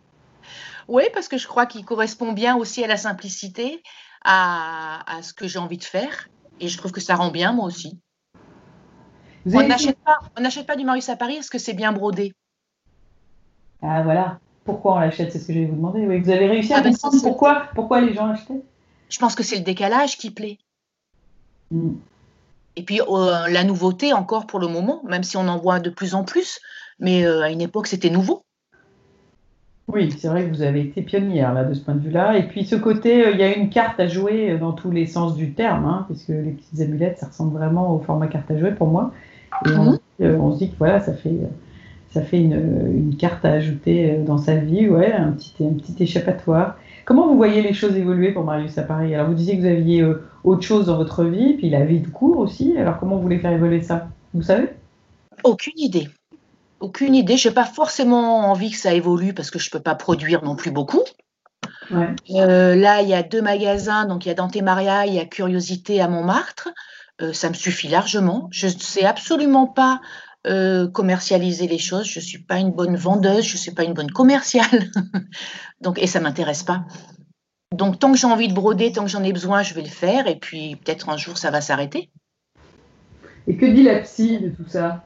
Oui, 0.88 1.04
parce 1.12 1.26
que 1.28 1.36
je 1.36 1.48
crois 1.48 1.66
qu'il 1.66 1.84
correspond 1.84 2.32
bien 2.32 2.56
aussi 2.56 2.84
à 2.84 2.86
la 2.86 2.96
simplicité, 2.96 3.82
à, 4.24 5.04
ce 5.22 5.32
que 5.32 5.48
j'ai 5.48 5.58
envie 5.58 5.78
de 5.78 5.84
faire. 5.84 6.28
Et 6.60 6.68
je 6.68 6.78
trouve 6.78 6.92
que 6.92 7.00
ça 7.00 7.16
rend 7.16 7.30
bien, 7.30 7.52
moi 7.52 7.66
aussi. 7.66 7.98
On 9.46 9.66
n'achète 9.66 9.98
pas, 9.98 10.20
pas, 10.66 10.76
du 10.76 10.84
Marius 10.84 11.08
à 11.08 11.16
Paris 11.16 11.34
parce 11.34 11.50
que 11.50 11.58
c'est 11.58 11.74
bien 11.74 11.92
brodé. 11.92 12.32
Ah 13.82 14.02
voilà, 14.02 14.38
pourquoi 14.64 14.96
on 14.96 14.98
l'achète, 14.98 15.32
c'est 15.32 15.38
ce 15.38 15.46
que 15.46 15.52
je 15.52 15.60
vais 15.60 15.66
vous 15.66 15.76
demander. 15.76 16.04
vous 16.04 16.30
avez 16.30 16.46
réussi 16.46 16.72
à 16.72 16.78
ah, 16.78 16.82
ben, 16.82 16.92
comprendre 16.92 17.22
pourquoi, 17.22 17.62
pourquoi 17.74 18.00
les 18.00 18.14
gens 18.14 18.26
achetaient? 18.26 18.62
Je 19.08 19.18
pense 19.18 19.34
que 19.34 19.42
c'est 19.42 19.56
le 19.56 19.64
décalage 19.64 20.18
qui 20.18 20.30
plaît. 20.30 20.58
Hmm. 21.70 21.94
Et 22.76 22.82
puis 22.82 23.00
euh, 23.00 23.48
la 23.48 23.64
nouveauté 23.64 24.12
encore 24.12 24.46
pour 24.46 24.58
le 24.58 24.68
moment, 24.68 25.02
même 25.08 25.22
si 25.22 25.36
on 25.36 25.48
en 25.48 25.58
voit 25.58 25.80
de 25.80 25.90
plus 25.90 26.14
en 26.14 26.24
plus, 26.24 26.60
mais 26.98 27.24
euh, 27.24 27.42
à 27.42 27.50
une 27.50 27.60
époque 27.60 27.86
c'était 27.86 28.10
nouveau. 28.10 28.42
Oui, 29.88 30.12
c'est 30.18 30.26
vrai 30.26 30.44
que 30.44 30.50
vous 30.50 30.62
avez 30.62 30.80
été 30.80 31.00
pionnière 31.00 31.54
là 31.54 31.62
de 31.62 31.72
ce 31.72 31.80
point 31.80 31.94
de 31.94 32.00
vue-là. 32.00 32.36
Et 32.36 32.48
puis 32.48 32.64
ce 32.64 32.74
côté, 32.74 33.24
euh, 33.24 33.30
il 33.30 33.38
y 33.38 33.44
a 33.44 33.56
une 33.56 33.70
carte 33.70 34.00
à 34.00 34.08
jouer 34.08 34.58
dans 34.58 34.72
tous 34.72 34.90
les 34.90 35.06
sens 35.06 35.36
du 35.36 35.54
terme, 35.54 35.84
hein, 35.84 36.04
puisque 36.08 36.28
les 36.28 36.50
petites 36.50 36.80
amulettes, 36.80 37.18
ça 37.18 37.28
ressemble 37.28 37.56
vraiment 37.56 37.94
au 37.94 38.00
format 38.00 38.26
carte 38.26 38.50
à 38.50 38.58
jouer 38.58 38.72
pour 38.72 38.88
moi. 38.88 39.12
Et 39.64 39.70
on, 39.70 39.92
mhm. 39.92 40.40
on, 40.40 40.52
se 40.52 40.58
dit 40.58 40.70
que 40.70 40.76
voilà, 40.76 41.00
ça 41.00 41.14
fait 41.14 41.38
ça 42.16 42.22
fait 42.22 42.38
une, 42.38 43.14
carte 43.18 43.44
à 43.44 43.50
ajouter 43.50 44.10
euh, 44.10 44.24
dans 44.24 44.38
sa 44.38 44.56
vie, 44.56 44.88
ouais, 44.88 45.12
un 45.12 45.32
petit, 45.32 45.52
un 45.60 45.74
petit 45.74 46.02
échappatoire. 46.02 46.76
Comment 47.04 47.28
vous 47.28 47.36
voyez 47.36 47.60
les 47.60 47.74
choses 47.74 47.94
évoluer 47.94 48.32
pour 48.32 48.42
Marius 48.42 48.78
à 48.78 48.84
Paris? 48.84 49.14
Alors 49.14 49.28
vous 49.28 49.34
disiez 49.34 49.56
que 49.56 49.60
vous 49.60 49.66
aviez 49.66 50.00
euh, 50.00 50.22
autre 50.42 50.62
chose 50.62 50.86
dans 50.86 50.96
votre 50.96 51.24
vie, 51.24 51.54
puis 51.54 51.68
la 51.68 51.84
vie 51.84 52.00
de 52.00 52.08
cours 52.08 52.38
aussi. 52.38 52.74
Alors 52.78 52.98
comment 52.98 53.16
vous 53.16 53.22
voulez 53.22 53.38
faire 53.38 53.52
évoluer 53.52 53.82
ça? 53.82 54.08
Vous 54.32 54.40
savez? 54.40 54.70
Aucune 55.44 55.74
idée. 55.76 56.08
Aucune 56.80 57.14
idée. 57.14 57.36
Je 57.36 57.48
n'ai 57.48 57.54
pas 57.54 57.66
forcément 57.66 58.50
envie 58.50 58.70
que 58.70 58.78
ça 58.78 58.94
évolue 58.94 59.34
parce 59.34 59.50
que 59.50 59.58
je 59.58 59.68
ne 59.68 59.72
peux 59.72 59.82
pas 59.82 59.94
produire 59.94 60.42
non 60.42 60.56
plus 60.56 60.70
beaucoup. 60.70 61.02
Euh, 61.92 62.74
là, 62.74 63.02
il 63.02 63.08
y 63.08 63.14
a 63.14 63.22
deux 63.22 63.42
magasins, 63.42 64.06
donc 64.06 64.24
il 64.24 64.28
y 64.28 64.32
a 64.32 64.34
Dante 64.34 64.56
Maria, 64.62 65.04
il 65.04 65.12
y 65.12 65.18
a 65.18 65.26
Curiosité 65.26 66.00
à 66.00 66.08
Montmartre. 66.08 66.70
ça 67.32 67.50
me 67.50 67.54
suffit 67.54 67.88
largement. 67.88 68.48
Je 68.50 68.68
ne 68.68 68.72
sais 68.72 69.04
absolument 69.04 69.66
pas 69.66 70.00
euh, 70.46 70.88
commercialiser 70.88 71.66
les 71.66 71.78
choses. 71.78 72.06
Je 72.06 72.20
ne 72.20 72.24
suis 72.24 72.38
pas 72.38 72.58
une 72.58 72.70
bonne 72.70 72.96
vendeuse, 72.96 73.44
je 73.44 73.54
ne 73.54 73.58
suis 73.58 73.72
pas 73.72 73.84
une 73.84 73.94
bonne 73.94 74.10
commerciale. 74.10 74.90
Donc, 75.80 75.98
et 76.00 76.06
ça 76.06 76.18
ne 76.18 76.24
m'intéresse 76.24 76.62
pas. 76.62 76.84
Donc, 77.72 77.98
tant 77.98 78.12
que 78.12 78.18
j'ai 78.18 78.26
envie 78.26 78.48
de 78.48 78.54
broder, 78.54 78.92
tant 78.92 79.04
que 79.04 79.10
j'en 79.10 79.24
ai 79.24 79.32
besoin, 79.32 79.62
je 79.62 79.74
vais 79.74 79.82
le 79.82 79.88
faire. 79.88 80.26
Et 80.26 80.36
puis, 80.36 80.76
peut-être 80.76 81.08
un 81.08 81.16
jour, 81.16 81.36
ça 81.36 81.50
va 81.50 81.60
s'arrêter. 81.60 82.10
Et 83.48 83.56
que 83.56 83.66
dit 83.66 83.82
la 83.82 84.00
psy 84.00 84.38
de 84.38 84.48
tout 84.50 84.68
ça? 84.68 85.04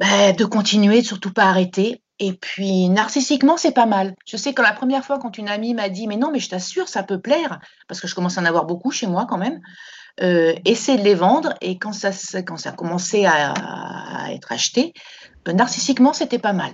Ben, 0.00 0.34
De 0.34 0.44
continuer, 0.44 1.02
de 1.02 1.06
surtout 1.06 1.32
pas 1.32 1.44
arrêter. 1.44 2.02
Et 2.20 2.32
puis, 2.32 2.88
narcissiquement, 2.88 3.56
c'est 3.56 3.72
pas 3.72 3.86
mal. 3.86 4.14
Je 4.26 4.36
sais 4.36 4.52
que 4.52 4.62
la 4.62 4.72
première 4.72 5.04
fois, 5.04 5.18
quand 5.18 5.38
une 5.38 5.48
amie 5.48 5.74
m'a 5.74 5.88
dit, 5.88 6.08
mais 6.08 6.16
non, 6.16 6.30
mais 6.32 6.40
je 6.40 6.48
t'assure, 6.48 6.88
ça 6.88 7.02
peut 7.02 7.20
plaire, 7.20 7.60
parce 7.86 8.00
que 8.00 8.08
je 8.08 8.14
commence 8.14 8.38
à 8.38 8.40
en 8.40 8.44
avoir 8.44 8.64
beaucoup 8.64 8.90
chez 8.90 9.06
moi 9.06 9.26
quand 9.28 9.38
même, 9.38 9.60
euh, 10.20 10.52
essayer 10.64 10.98
de 10.98 11.04
les 11.04 11.14
vendre. 11.14 11.54
Et 11.60 11.78
quand 11.78 11.92
ça, 11.92 12.10
quand 12.42 12.56
ça 12.56 12.70
a 12.70 12.72
commencé 12.72 13.24
à, 13.24 13.54
être 14.32 14.50
acheté, 14.50 14.92
euh, 15.46 15.52
narcissiquement, 15.52 16.12
c'était 16.12 16.40
pas 16.40 16.52
mal. 16.52 16.72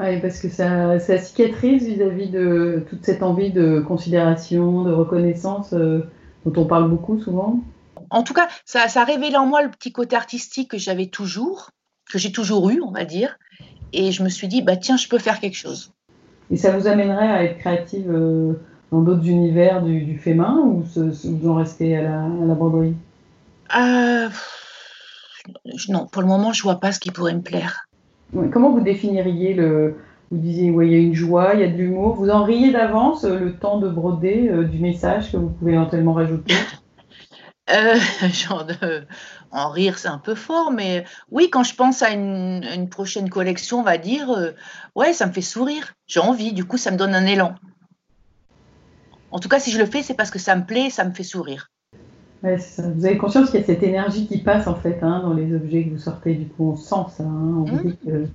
Oui, 0.00 0.20
parce 0.20 0.40
que 0.40 0.48
ça, 0.48 0.98
ça 0.98 1.18
cicatrise 1.18 1.86
vis-à-vis 1.86 2.28
de 2.28 2.84
toute 2.90 3.04
cette 3.04 3.22
envie 3.22 3.52
de 3.52 3.78
considération, 3.78 4.82
de 4.82 4.92
reconnaissance 4.92 5.72
euh, 5.72 6.10
dont 6.44 6.62
on 6.62 6.66
parle 6.66 6.90
beaucoup 6.90 7.20
souvent. 7.20 7.60
En 8.10 8.24
tout 8.24 8.34
cas, 8.34 8.48
ça, 8.64 8.88
ça 8.88 9.02
a 9.02 9.04
révélé 9.04 9.36
en 9.36 9.46
moi 9.46 9.62
le 9.62 9.70
petit 9.70 9.92
côté 9.92 10.16
artistique 10.16 10.72
que 10.72 10.78
j'avais 10.78 11.06
toujours, 11.06 11.70
que 12.10 12.18
j'ai 12.18 12.32
toujours 12.32 12.70
eu, 12.70 12.80
on 12.82 12.90
va 12.90 13.04
dire. 13.04 13.38
Et 13.96 14.12
je 14.12 14.22
me 14.22 14.28
suis 14.28 14.48
dit, 14.48 14.60
bah 14.60 14.76
tiens, 14.76 14.96
je 14.96 15.08
peux 15.08 15.18
faire 15.18 15.40
quelque 15.40 15.56
chose. 15.56 15.92
Et 16.50 16.56
ça 16.56 16.76
vous 16.76 16.86
amènerait 16.86 17.30
à 17.30 17.44
être 17.44 17.58
créative 17.58 18.10
dans 18.92 19.00
d'autres 19.00 19.26
univers 19.26 19.82
du, 19.82 20.02
du 20.02 20.18
fait 20.18 20.34
main 20.34 20.58
ou 20.64 20.84
vous 20.84 21.48
en 21.48 21.54
restez 21.54 21.96
à 21.96 22.02
la, 22.02 22.24
à 22.24 22.44
la 22.46 22.54
broderie? 22.54 22.94
Euh, 23.76 24.28
Non, 25.88 26.06
pour 26.06 26.22
le 26.22 26.28
moment, 26.28 26.52
je 26.52 26.62
vois 26.62 26.80
pas 26.80 26.92
ce 26.92 27.00
qui 27.00 27.10
pourrait 27.10 27.34
me 27.34 27.42
plaire. 27.42 27.88
Comment 28.52 28.72
vous 28.72 28.80
définiriez 28.80 29.54
le. 29.54 29.96
Vous 30.30 30.38
disiez, 30.38 30.68
il 30.68 30.90
y 30.90 30.94
a 30.94 30.98
une 30.98 31.14
joie, 31.14 31.54
il 31.54 31.60
y 31.60 31.62
a 31.62 31.68
de 31.68 31.76
l'humour. 31.76 32.14
Vous 32.16 32.30
en 32.30 32.44
riez 32.44 32.72
d'avance 32.72 33.24
euh, 33.24 33.38
le 33.38 33.52
temps 33.54 33.78
de 33.78 33.88
broder 33.88 34.48
euh, 34.48 34.64
du 34.64 34.78
message 34.78 35.30
que 35.30 35.36
vous 35.36 35.50
pouvez 35.50 35.74
éventuellement 35.74 36.14
rajouter? 36.14 36.54
genre 38.32 38.64
de... 38.64 39.04
en 39.50 39.70
rire, 39.70 39.98
c'est 39.98 40.08
un 40.08 40.18
peu 40.18 40.34
fort, 40.34 40.70
mais 40.70 41.04
oui, 41.30 41.48
quand 41.50 41.62
je 41.62 41.74
pense 41.74 42.02
à 42.02 42.10
une, 42.10 42.88
prochaine 42.90 43.30
collection, 43.30 43.80
on 43.80 43.82
va 43.82 43.98
dire, 43.98 44.30
euh, 44.30 44.50
ouais, 44.94 45.12
ça 45.12 45.26
me 45.26 45.32
fait 45.32 45.40
sourire. 45.40 45.94
J'ai 46.06 46.20
envie, 46.20 46.52
du 46.52 46.64
coup, 46.64 46.76
ça 46.76 46.90
me 46.90 46.96
donne 46.96 47.14
un 47.14 47.26
élan. 47.26 47.54
En 49.30 49.38
tout 49.38 49.48
cas, 49.48 49.58
si 49.58 49.70
je 49.70 49.78
le 49.78 49.86
fais, 49.86 50.02
c'est 50.02 50.14
parce 50.14 50.30
que 50.30 50.38
ça 50.38 50.54
me 50.56 50.64
plaît, 50.64 50.90
ça 50.90 51.04
me 51.04 51.12
fait 51.12 51.24
sourire. 51.24 51.70
Vous 52.42 53.06
avez 53.06 53.16
conscience 53.16 53.50
qu'il 53.50 53.60
y 53.60 53.62
a 53.62 53.66
cette 53.66 53.82
énergie 53.82 54.26
qui 54.26 54.38
passe 54.38 54.66
en 54.66 54.74
fait 54.74 54.98
hein, 55.02 55.20
dans 55.24 55.32
les 55.32 55.54
objets 55.54 55.84
que 55.84 55.90
vous 55.90 55.98
sortez. 55.98 56.34
Du 56.34 56.46
coup, 56.46 56.72
on 56.72 56.76
sent 56.76 57.10
ça. 57.16 57.22
Hein. 57.24 57.54
on 57.56 57.64
mmh. 57.64 57.82
dit 57.82 57.96
que 57.96 58.26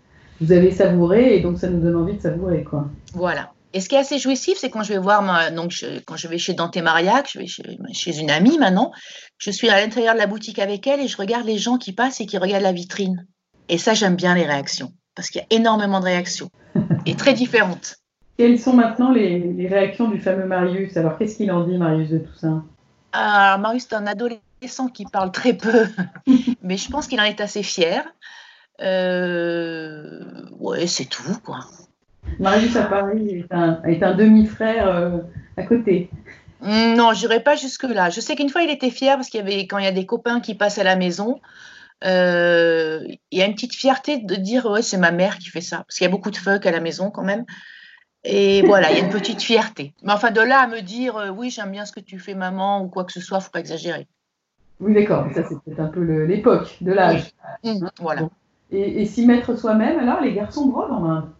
vous 0.41 0.51
avez 0.51 0.71
savouré 0.71 1.35
et 1.35 1.41
donc 1.41 1.59
ça 1.59 1.69
nous 1.69 1.79
donne 1.79 1.95
envie 1.95 2.15
de 2.15 2.21
savourer, 2.21 2.63
quoi. 2.63 2.87
Voilà. 3.13 3.51
Et 3.73 3.81
ce 3.81 3.89
qui 3.89 3.95
est 3.95 3.99
assez 3.99 4.17
jouissif, 4.17 4.57
c'est 4.57 4.69
quand 4.69 4.81
je 4.81 4.93
vais 4.93 4.99
voir, 4.99 5.21
ma, 5.21 5.51
donc 5.51 5.73
quand 6.05 6.17
je 6.17 6.27
vais 6.27 6.39
chez 6.39 6.53
Dante 6.53 6.77
Mariac, 6.77 7.29
je 7.31 7.39
vais 7.39 7.45
chez, 7.47 8.19
une 8.19 8.31
amie 8.31 8.57
maintenant, 8.57 8.91
je 9.37 9.51
suis 9.51 9.69
à 9.69 9.79
l'intérieur 9.79 10.15
de 10.15 10.19
la 10.19 10.25
boutique 10.25 10.57
avec 10.57 10.87
elle 10.87 10.99
et 10.99 11.07
je 11.07 11.17
regarde 11.17 11.45
les 11.45 11.57
gens 11.57 11.77
qui 11.77 11.93
passent 11.93 12.19
et 12.19 12.25
qui 12.25 12.37
regardent 12.37 12.63
la 12.63 12.71
vitrine. 12.71 13.27
Et 13.67 13.77
ça, 13.77 13.93
j'aime 13.93 14.15
bien 14.15 14.33
les 14.33 14.45
réactions, 14.45 14.91
parce 15.13 15.29
qu'il 15.29 15.41
y 15.41 15.43
a 15.43 15.47
énormément 15.55 15.99
de 15.99 16.05
réactions, 16.05 16.49
et 17.05 17.15
très 17.15 17.33
différentes. 17.33 17.97
Quelles 18.37 18.57
sont 18.57 18.73
maintenant 18.73 19.11
les, 19.11 19.67
réactions 19.69 20.09
du 20.09 20.19
fameux 20.19 20.45
Marius? 20.45 20.97
Alors, 20.97 21.17
qu'est-ce 21.17 21.37
qu'il 21.37 21.51
en 21.51 21.65
dit, 21.65 21.77
Marius, 21.77 22.09
de 22.09 22.19
tout 22.19 22.35
ça? 22.35 22.63
Alors, 23.11 23.59
Marius, 23.59 23.85
c'est 23.87 23.95
un 23.95 24.07
adolescent 24.07 24.87
qui 24.87 25.05
parle 25.05 25.31
très 25.31 25.53
peu, 25.53 25.85
mais 26.63 26.77
je 26.77 26.89
pense 26.89 27.07
qu'il 27.07 27.19
en 27.19 27.25
est 27.25 27.41
assez 27.41 27.61
fier. 27.61 28.03
Euh, 28.81 30.23
ouais, 30.57 30.87
c'est 30.87 31.05
tout, 31.05 31.37
quoi. 31.43 31.59
Marius 32.39 32.75
à 32.75 32.83
Paris 32.83 33.45
est 33.85 34.03
un, 34.03 34.13
demi-frère 34.13 34.87
euh, 34.87 35.17
à 35.57 35.63
côté. 35.63 36.09
Mm, 36.61 36.95
non, 36.95 37.13
je 37.13 37.21
n'irai 37.21 37.41
pas 37.41 37.55
jusque-là. 37.55 38.09
Je 38.09 38.19
sais 38.21 38.35
qu'une 38.35 38.49
fois, 38.49 38.63
il 38.63 38.69
était 38.69 38.89
fier 38.89 39.15
parce 39.15 39.29
qu'il 39.29 39.39
y 39.39 39.43
avait, 39.43 39.67
quand 39.67 39.77
il 39.77 39.85
y 39.85 39.87
a 39.87 39.91
des 39.91 40.05
copains 40.05 40.39
qui 40.39 40.55
passent 40.55 40.77
à 40.77 40.83
la 40.83 40.95
maison, 40.95 41.39
euh, 42.05 43.01
il 43.31 43.39
y 43.39 43.41
a 43.41 43.45
une 43.45 43.55
petite 43.55 43.75
fierté 43.75 44.19
de 44.19 44.35
dire 44.35 44.65
ouais, 44.65 44.81
c'est 44.81 44.97
ma 44.97 45.11
mère 45.11 45.37
qui 45.37 45.49
fait 45.49 45.61
ça. 45.61 45.77
Parce 45.77 45.97
qu'il 45.97 46.05
y 46.05 46.07
a 46.07 46.11
beaucoup 46.11 46.31
de 46.31 46.37
fuck 46.37 46.65
à 46.65 46.71
la 46.71 46.79
maison 46.79 47.11
quand 47.11 47.23
même. 47.23 47.45
Et 48.23 48.61
voilà, 48.65 48.91
il 48.91 48.97
y 48.97 49.01
a 49.01 49.03
une 49.03 49.11
petite 49.11 49.41
fierté. 49.41 49.93
Mais 50.03 50.13
enfin, 50.13 50.31
de 50.31 50.41
là 50.41 50.59
à 50.59 50.67
me 50.67 50.81
dire 50.81 51.17
euh, 51.17 51.29
oui, 51.29 51.49
j'aime 51.49 51.71
bien 51.71 51.85
ce 51.85 51.91
que 51.91 51.99
tu 51.99 52.19
fais, 52.19 52.35
maman, 52.35 52.83
ou 52.83 52.87
quoi 52.87 53.03
que 53.03 53.11
ce 53.11 53.21
soit, 53.21 53.37
il 53.37 53.41
ne 53.41 53.43
faut 53.45 53.51
pas 53.51 53.59
exagérer. 53.59 54.07
Oui, 54.79 54.93
d'accord. 54.93 55.27
Ça, 55.33 55.43
c'est 55.43 55.59
peut-être 55.61 55.79
un 55.81 55.87
peu 55.87 56.01
l'époque 56.23 56.77
de 56.81 56.93
l'âge. 56.93 57.33
Mm, 57.63 57.87
voilà. 57.99 58.29
Et, 58.71 59.05
s'y 59.05 59.25
mettre 59.25 59.57
soi-même, 59.57 59.99
alors, 59.99 60.21
les 60.21 60.33
garçons 60.33 60.67
brodent 60.67 60.91
en 60.91 60.99
main 60.99 61.33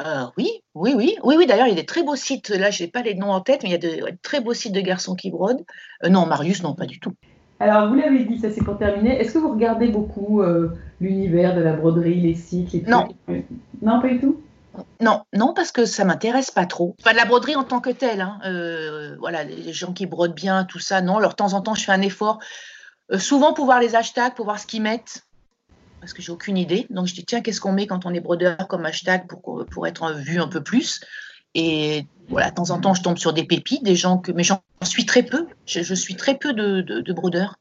euh, 0.00 0.24
oui, 0.36 0.50
oui, 0.74 0.94
oui, 0.94 1.16
oui, 1.22 1.36
oui. 1.38 1.46
D'ailleurs, 1.46 1.66
il 1.66 1.70
y 1.70 1.72
a 1.72 1.80
des 1.80 1.86
très 1.86 2.02
beaux 2.02 2.16
sites. 2.16 2.50
Là, 2.50 2.70
je 2.70 2.82
n'ai 2.82 2.90
pas 2.90 3.02
les 3.02 3.14
noms 3.14 3.30
en 3.30 3.40
tête, 3.40 3.62
mais 3.62 3.70
il 3.70 3.72
y 3.72 3.74
a 3.74 3.78
de 3.78 4.16
très 4.22 4.40
beaux 4.40 4.54
sites 4.54 4.72
de 4.72 4.80
garçons 4.80 5.14
qui 5.14 5.30
brodent. 5.30 5.64
Euh, 6.04 6.08
non, 6.08 6.26
Marius, 6.26 6.62
non, 6.62 6.74
pas 6.74 6.86
du 6.86 7.00
tout. 7.00 7.12
Alors, 7.58 7.88
vous 7.88 7.94
l'avez 7.94 8.24
dit, 8.24 8.38
ça 8.38 8.50
c'est 8.50 8.62
pour 8.62 8.76
terminer. 8.76 9.18
Est-ce 9.18 9.32
que 9.32 9.38
vous 9.38 9.50
regardez 9.50 9.88
beaucoup 9.88 10.42
euh, 10.42 10.76
l'univers 11.00 11.54
de 11.54 11.62
la 11.62 11.72
broderie, 11.72 12.20
les 12.20 12.34
sites, 12.34 12.72
les 12.72 12.82
Non. 12.82 13.08
Non, 13.80 14.00
pas 14.00 14.08
du 14.08 14.20
tout? 14.20 14.42
Non, 15.00 15.22
non, 15.32 15.54
parce 15.54 15.72
que 15.72 15.86
ça 15.86 16.04
m'intéresse 16.04 16.50
pas 16.50 16.66
trop. 16.66 16.94
Enfin, 17.00 17.12
de 17.12 17.16
la 17.16 17.24
broderie 17.24 17.56
en 17.56 17.64
tant 17.64 17.80
que 17.80 17.88
telle. 17.88 18.20
Hein. 18.20 18.38
voilà, 19.18 19.42
les 19.44 19.72
gens 19.72 19.94
qui 19.94 20.04
brodent 20.04 20.34
bien, 20.34 20.64
tout 20.64 20.80
ça, 20.80 21.00
non. 21.00 21.16
Alors, 21.16 21.30
de 21.30 21.36
temps 21.36 21.54
en 21.54 21.62
temps, 21.62 21.74
je 21.74 21.84
fais 21.84 21.92
un 21.92 22.02
effort. 22.02 22.40
souvent 23.16 23.54
pour 23.54 23.64
voir 23.64 23.80
les 23.80 23.94
hashtags, 23.94 24.34
pour 24.34 24.44
voir 24.44 24.58
ce 24.58 24.66
qu'ils 24.66 24.82
mettent 24.82 25.25
parce 26.06 26.14
que 26.14 26.22
j'ai 26.22 26.30
aucune 26.30 26.56
idée. 26.56 26.86
Donc 26.88 27.08
je 27.08 27.14
dis 27.14 27.24
tiens, 27.24 27.40
qu'est-ce 27.40 27.60
qu'on 27.60 27.72
met 27.72 27.88
quand 27.88 28.06
on 28.06 28.14
est 28.14 28.20
brodeur 28.20 28.68
comme 28.68 28.86
hashtag 28.86 29.26
pour, 29.26 29.64
pour 29.68 29.86
être 29.88 30.12
vu 30.12 30.40
un 30.40 30.46
peu 30.46 30.62
plus? 30.62 31.00
Et 31.56 32.06
voilà, 32.28 32.50
de 32.50 32.54
temps 32.54 32.70
en 32.70 32.78
temps, 32.78 32.94
je 32.94 33.02
tombe 33.02 33.18
sur 33.18 33.32
des 33.32 33.42
pépites, 33.42 33.82
des 33.82 33.96
gens 33.96 34.18
que, 34.18 34.30
mais 34.30 34.44
j'en 34.44 34.60
suis 34.84 35.04
très 35.04 35.24
peu. 35.24 35.48
Je, 35.66 35.94
suis 35.94 36.14
très 36.14 36.36
peu 36.36 36.52
de, 36.52 36.80
de, 36.80 37.12
brodeurs, 37.12 37.58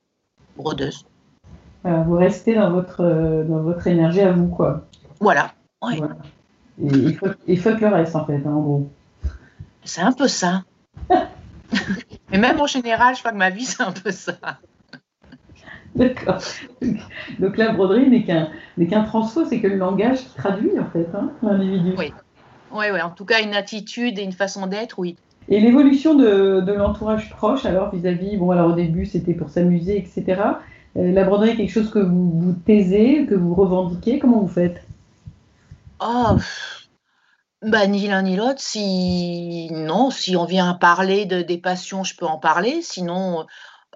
brodeuses. 0.57 1.07
vous 1.83 2.17
restez 2.17 2.53
dans 2.53 2.69
votre, 2.69 3.01
dans 3.49 3.63
votre 3.63 3.87
énergie 3.87 4.21
à 4.21 4.31
vous, 4.31 4.47
quoi. 4.47 4.85
Voilà. 5.19 5.55
Et 5.91 5.97
il 6.77 7.15
faut, 7.15 7.29
il 7.47 7.59
faut 7.59 7.75
que 7.75 7.83
le 7.83 7.87
reste, 7.87 8.15
en 8.15 8.27
fait, 8.27 8.43
hein, 8.45 8.51
en 8.51 8.61
gros. 8.61 8.91
C'est 9.83 10.01
un 10.01 10.11
peu 10.11 10.27
ça. 10.27 10.65
mais 12.29 12.37
même 12.37 12.59
en 12.59 12.67
général, 12.67 13.15
je 13.15 13.21
crois 13.21 13.31
que 13.31 13.37
ma 13.37 13.49
vie, 13.49 13.65
c'est 13.65 13.81
un 13.81 13.91
peu 13.91 14.11
ça. 14.11 14.37
D'accord. 15.99 16.39
Donc 17.39 17.57
la 17.57 17.71
broderie 17.71 18.09
n'est 18.09 18.23
qu'un 18.23 18.49
n'est 18.77 18.87
qu'un 18.87 19.03
transfo, 19.03 19.45
c'est 19.45 19.61
que 19.61 19.67
le 19.67 19.77
langage 19.77 20.19
qui 20.19 20.35
traduit 20.35 20.77
en 20.77 20.85
fait 20.85 21.07
hein, 21.13 21.31
l'individu. 21.41 21.93
Oui. 21.97 22.11
oui, 22.71 22.85
oui. 22.91 23.01
En 23.01 23.11
tout 23.11 23.23
cas, 23.23 23.41
une 23.41 23.53
attitude 23.53 24.19
et 24.19 24.23
une 24.23 24.33
façon 24.33 24.67
d'être, 24.67 24.99
oui. 24.99 25.15
Et 25.47 25.59
l'évolution 25.59 26.15
de, 26.15 26.59
de 26.59 26.73
l'entourage 26.73 27.29
proche, 27.29 27.65
alors 27.65 27.95
vis-à-vis, 27.95 28.35
bon, 28.35 28.51
alors 28.51 28.71
au 28.71 28.75
début 28.75 29.05
c'était 29.05 29.33
pour 29.33 29.49
s'amuser, 29.49 29.97
etc. 29.97 30.41
Euh, 30.97 31.11
la 31.11 31.23
broderie 31.23 31.51
est 31.51 31.55
quelque 31.55 31.71
chose 31.71 31.91
que 31.91 31.99
vous, 31.99 32.39
vous 32.39 32.53
taisez, 32.53 33.25
que 33.25 33.35
vous 33.35 33.53
revendiquez. 33.53 34.19
Comment 34.19 34.39
vous 34.39 34.47
faites? 34.47 34.81
Oh, 36.01 36.37
bah, 37.61 37.87
ni 37.87 38.07
l'un 38.07 38.23
ni 38.23 38.35
l'autre. 38.35 38.59
Si 38.59 39.69
non, 39.71 40.09
si 40.09 40.35
on 40.35 40.45
vient 40.45 40.73
parler 40.73 41.25
de, 41.25 41.41
des 41.41 41.57
passions, 41.57 42.03
je 42.03 42.15
peux 42.15 42.25
en 42.25 42.37
parler. 42.37 42.81
Sinon, 42.81 43.45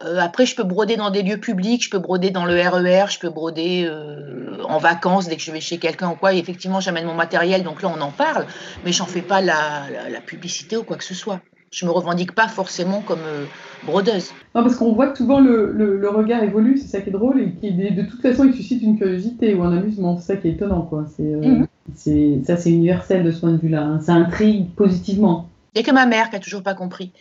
après, 0.01 0.45
je 0.45 0.55
peux 0.55 0.63
broder 0.63 0.95
dans 0.95 1.09
des 1.09 1.23
lieux 1.23 1.37
publics, 1.37 1.83
je 1.83 1.89
peux 1.89 1.99
broder 1.99 2.29
dans 2.29 2.45
le 2.45 2.53
RER, 2.53 3.05
e 3.05 3.07
je 3.09 3.19
peux 3.19 3.29
broder 3.29 3.85
euh, 3.85 4.63
en 4.67 4.77
vacances 4.77 5.27
dès 5.27 5.35
que 5.35 5.41
je 5.41 5.51
vais 5.51 5.59
chez 5.59 5.77
quelqu'un 5.77 6.11
ou 6.11 6.15
quoi. 6.15 6.33
effectivement, 6.33 6.79
j'amène 6.79 7.05
mon 7.05 7.15
matériel, 7.15 7.63
donc 7.63 7.81
là, 7.81 7.91
on 7.95 8.01
en 8.01 8.11
parle, 8.11 8.45
mais 8.85 8.91
j'en 8.91 9.05
fais 9.05 9.21
pas 9.21 9.41
la, 9.41 9.85
publicité 10.25 10.77
ou 10.77 10.83
quoi 10.83 10.97
que 10.97 11.03
ce 11.03 11.13
soit. 11.13 11.41
Je 11.71 11.85
me 11.85 11.91
revendique 11.91 12.33
pas 12.33 12.47
forcément 12.47 13.01
comme 13.01 13.19
euh, 13.25 13.45
brodeuse. 13.85 14.31
Non, 14.55 14.63
parce 14.63 14.75
qu'on 14.75 14.93
voit 14.93 15.07
que 15.07 15.17
souvent 15.17 15.39
le, 15.39 16.09
regard 16.09 16.43
évolue, 16.43 16.77
c'est 16.77 16.87
ça 16.87 17.01
qui 17.01 17.09
est 17.09 17.13
drôle, 17.13 17.41
et 17.41 17.51
qui, 17.51 17.71
de 17.71 18.01
toute 18.03 18.21
façon, 18.21 18.45
il 18.45 18.53
suscite 18.53 18.81
une 18.81 18.97
curiosité 18.97 19.53
ou 19.53 19.63
un 19.63 19.77
amusement. 19.77 20.17
C'est 20.17 20.33
ça 20.33 20.35
qui 20.37 20.47
est 20.47 20.51
étonnant, 20.51 20.81
quoi. 20.83 21.05
C'est, 21.15 21.23
mhm. 21.23 22.43
ça, 22.43 22.57
c'est 22.57 22.71
universel 22.71 23.23
de 23.23 23.31
ce 23.31 23.39
point 23.41 23.51
de 23.51 23.57
vue-là. 23.57 23.83
Hein. 23.83 23.99
Ça 23.99 24.13
intrigue 24.13 24.73
positivement. 24.75 25.49
Il 25.75 25.81
n'y 25.81 25.87
a 25.87 25.89
que 25.89 25.93
ma 25.93 26.07
mère 26.07 26.29
qui 26.29 26.35
a 26.35 26.39
toujours 26.39 26.63
pas 26.63 26.73
compris. 26.73 27.11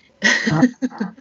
Ah. 0.51 0.61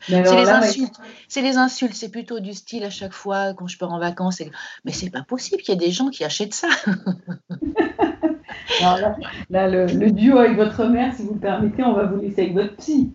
c'est 0.01 0.35
les 0.35 0.49
insultes. 0.49 0.95
C'est 1.27 1.41
les 1.41 1.57
insultes. 1.57 1.93
C'est 1.93 2.09
plutôt 2.09 2.39
du 2.39 2.53
style 2.53 2.83
à 2.83 2.89
chaque 2.89 3.13
fois 3.13 3.53
quand 3.53 3.67
je 3.67 3.77
pars 3.77 3.91
en 3.91 3.99
vacances. 3.99 4.41
Et... 4.41 4.51
Mais 4.85 4.91
c'est 4.91 5.09
pas 5.09 5.23
possible 5.23 5.61
qu'il 5.61 5.73
y 5.73 5.77
ait 5.77 5.85
des 5.85 5.91
gens 5.91 6.09
qui 6.09 6.23
achètent 6.23 6.53
ça. 6.53 6.69
là, 9.49 9.67
le, 9.67 10.11
duo 10.11 10.37
avec 10.37 10.55
votre 10.55 10.85
mère, 10.85 11.13
si 11.13 11.23
vous 11.23 11.33
le 11.33 11.39
permettez, 11.39 11.83
on 11.83 11.93
va 11.93 12.05
vous 12.05 12.21
laisser 12.21 12.41
avec 12.41 12.53
votre 12.53 12.75
psy. 12.77 13.13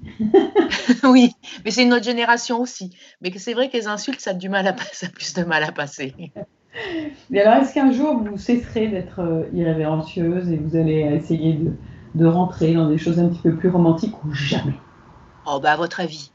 oui, 1.05 1.33
mais 1.65 1.71
c'est 1.71 1.83
une 1.83 1.93
autre 1.93 2.05
génération 2.05 2.61
aussi. 2.61 2.97
Mais 3.21 3.33
c'est 3.37 3.55
vrai 3.55 3.69
que 3.69 3.77
les 3.77 3.87
insultes, 3.87 4.21
ça 4.21 4.31
a 4.31 4.35
du 4.35 4.49
mal 4.49 4.67
à 4.67 4.77
ça 4.93 5.07
a 5.07 5.11
plus 5.11 5.35
de 5.35 5.45
mal 5.45 5.63
à 5.63 5.73
passer. 5.73 6.15
Mais 7.31 7.43
alors, 7.43 7.63
est-ce 7.63 7.75
qu'un 7.75 7.93
jour 7.93 8.19
vous 8.19 8.39
cesserez 8.39 8.89
d'être 8.89 9.21
euh, 9.21 9.45
irrévérencieuse 9.53 10.51
et 10.51 10.57
vous 10.57 10.75
allez 10.75 11.01
essayer 11.01 11.55
de 11.55 11.73
de 12.15 12.27
rentrer 12.27 12.75
dans 12.75 12.89
des 12.89 12.99
choses 12.99 13.19
un 13.19 13.29
petit 13.29 13.41
peu 13.41 13.57
plus 13.57 13.69
romantiques 13.69 14.25
ou 14.25 14.33
jamais? 14.33 14.75
Oh, 15.47 15.59
bah, 15.61 15.73
à 15.73 15.77
votre 15.77 16.01
avis. 16.01 16.31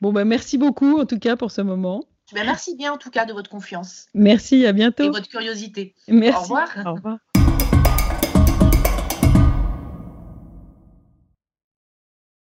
Bon, 0.00 0.12
bah, 0.12 0.24
merci 0.24 0.58
beaucoup 0.58 1.00
en 1.00 1.06
tout 1.06 1.18
cas 1.18 1.36
pour 1.36 1.50
ce 1.50 1.60
moment. 1.60 2.04
Bah, 2.34 2.42
merci 2.44 2.76
bien 2.76 2.92
en 2.92 2.98
tout 2.98 3.10
cas 3.10 3.24
de 3.24 3.32
votre 3.32 3.50
confiance. 3.50 4.06
Merci, 4.14 4.66
à 4.66 4.72
bientôt. 4.72 5.04
Et 5.04 5.10
votre 5.10 5.28
curiosité. 5.28 5.94
Merci. 6.08 6.38
Au 6.38 6.42
revoir. 6.42 6.68
Au 6.86 6.94
revoir. 6.94 7.18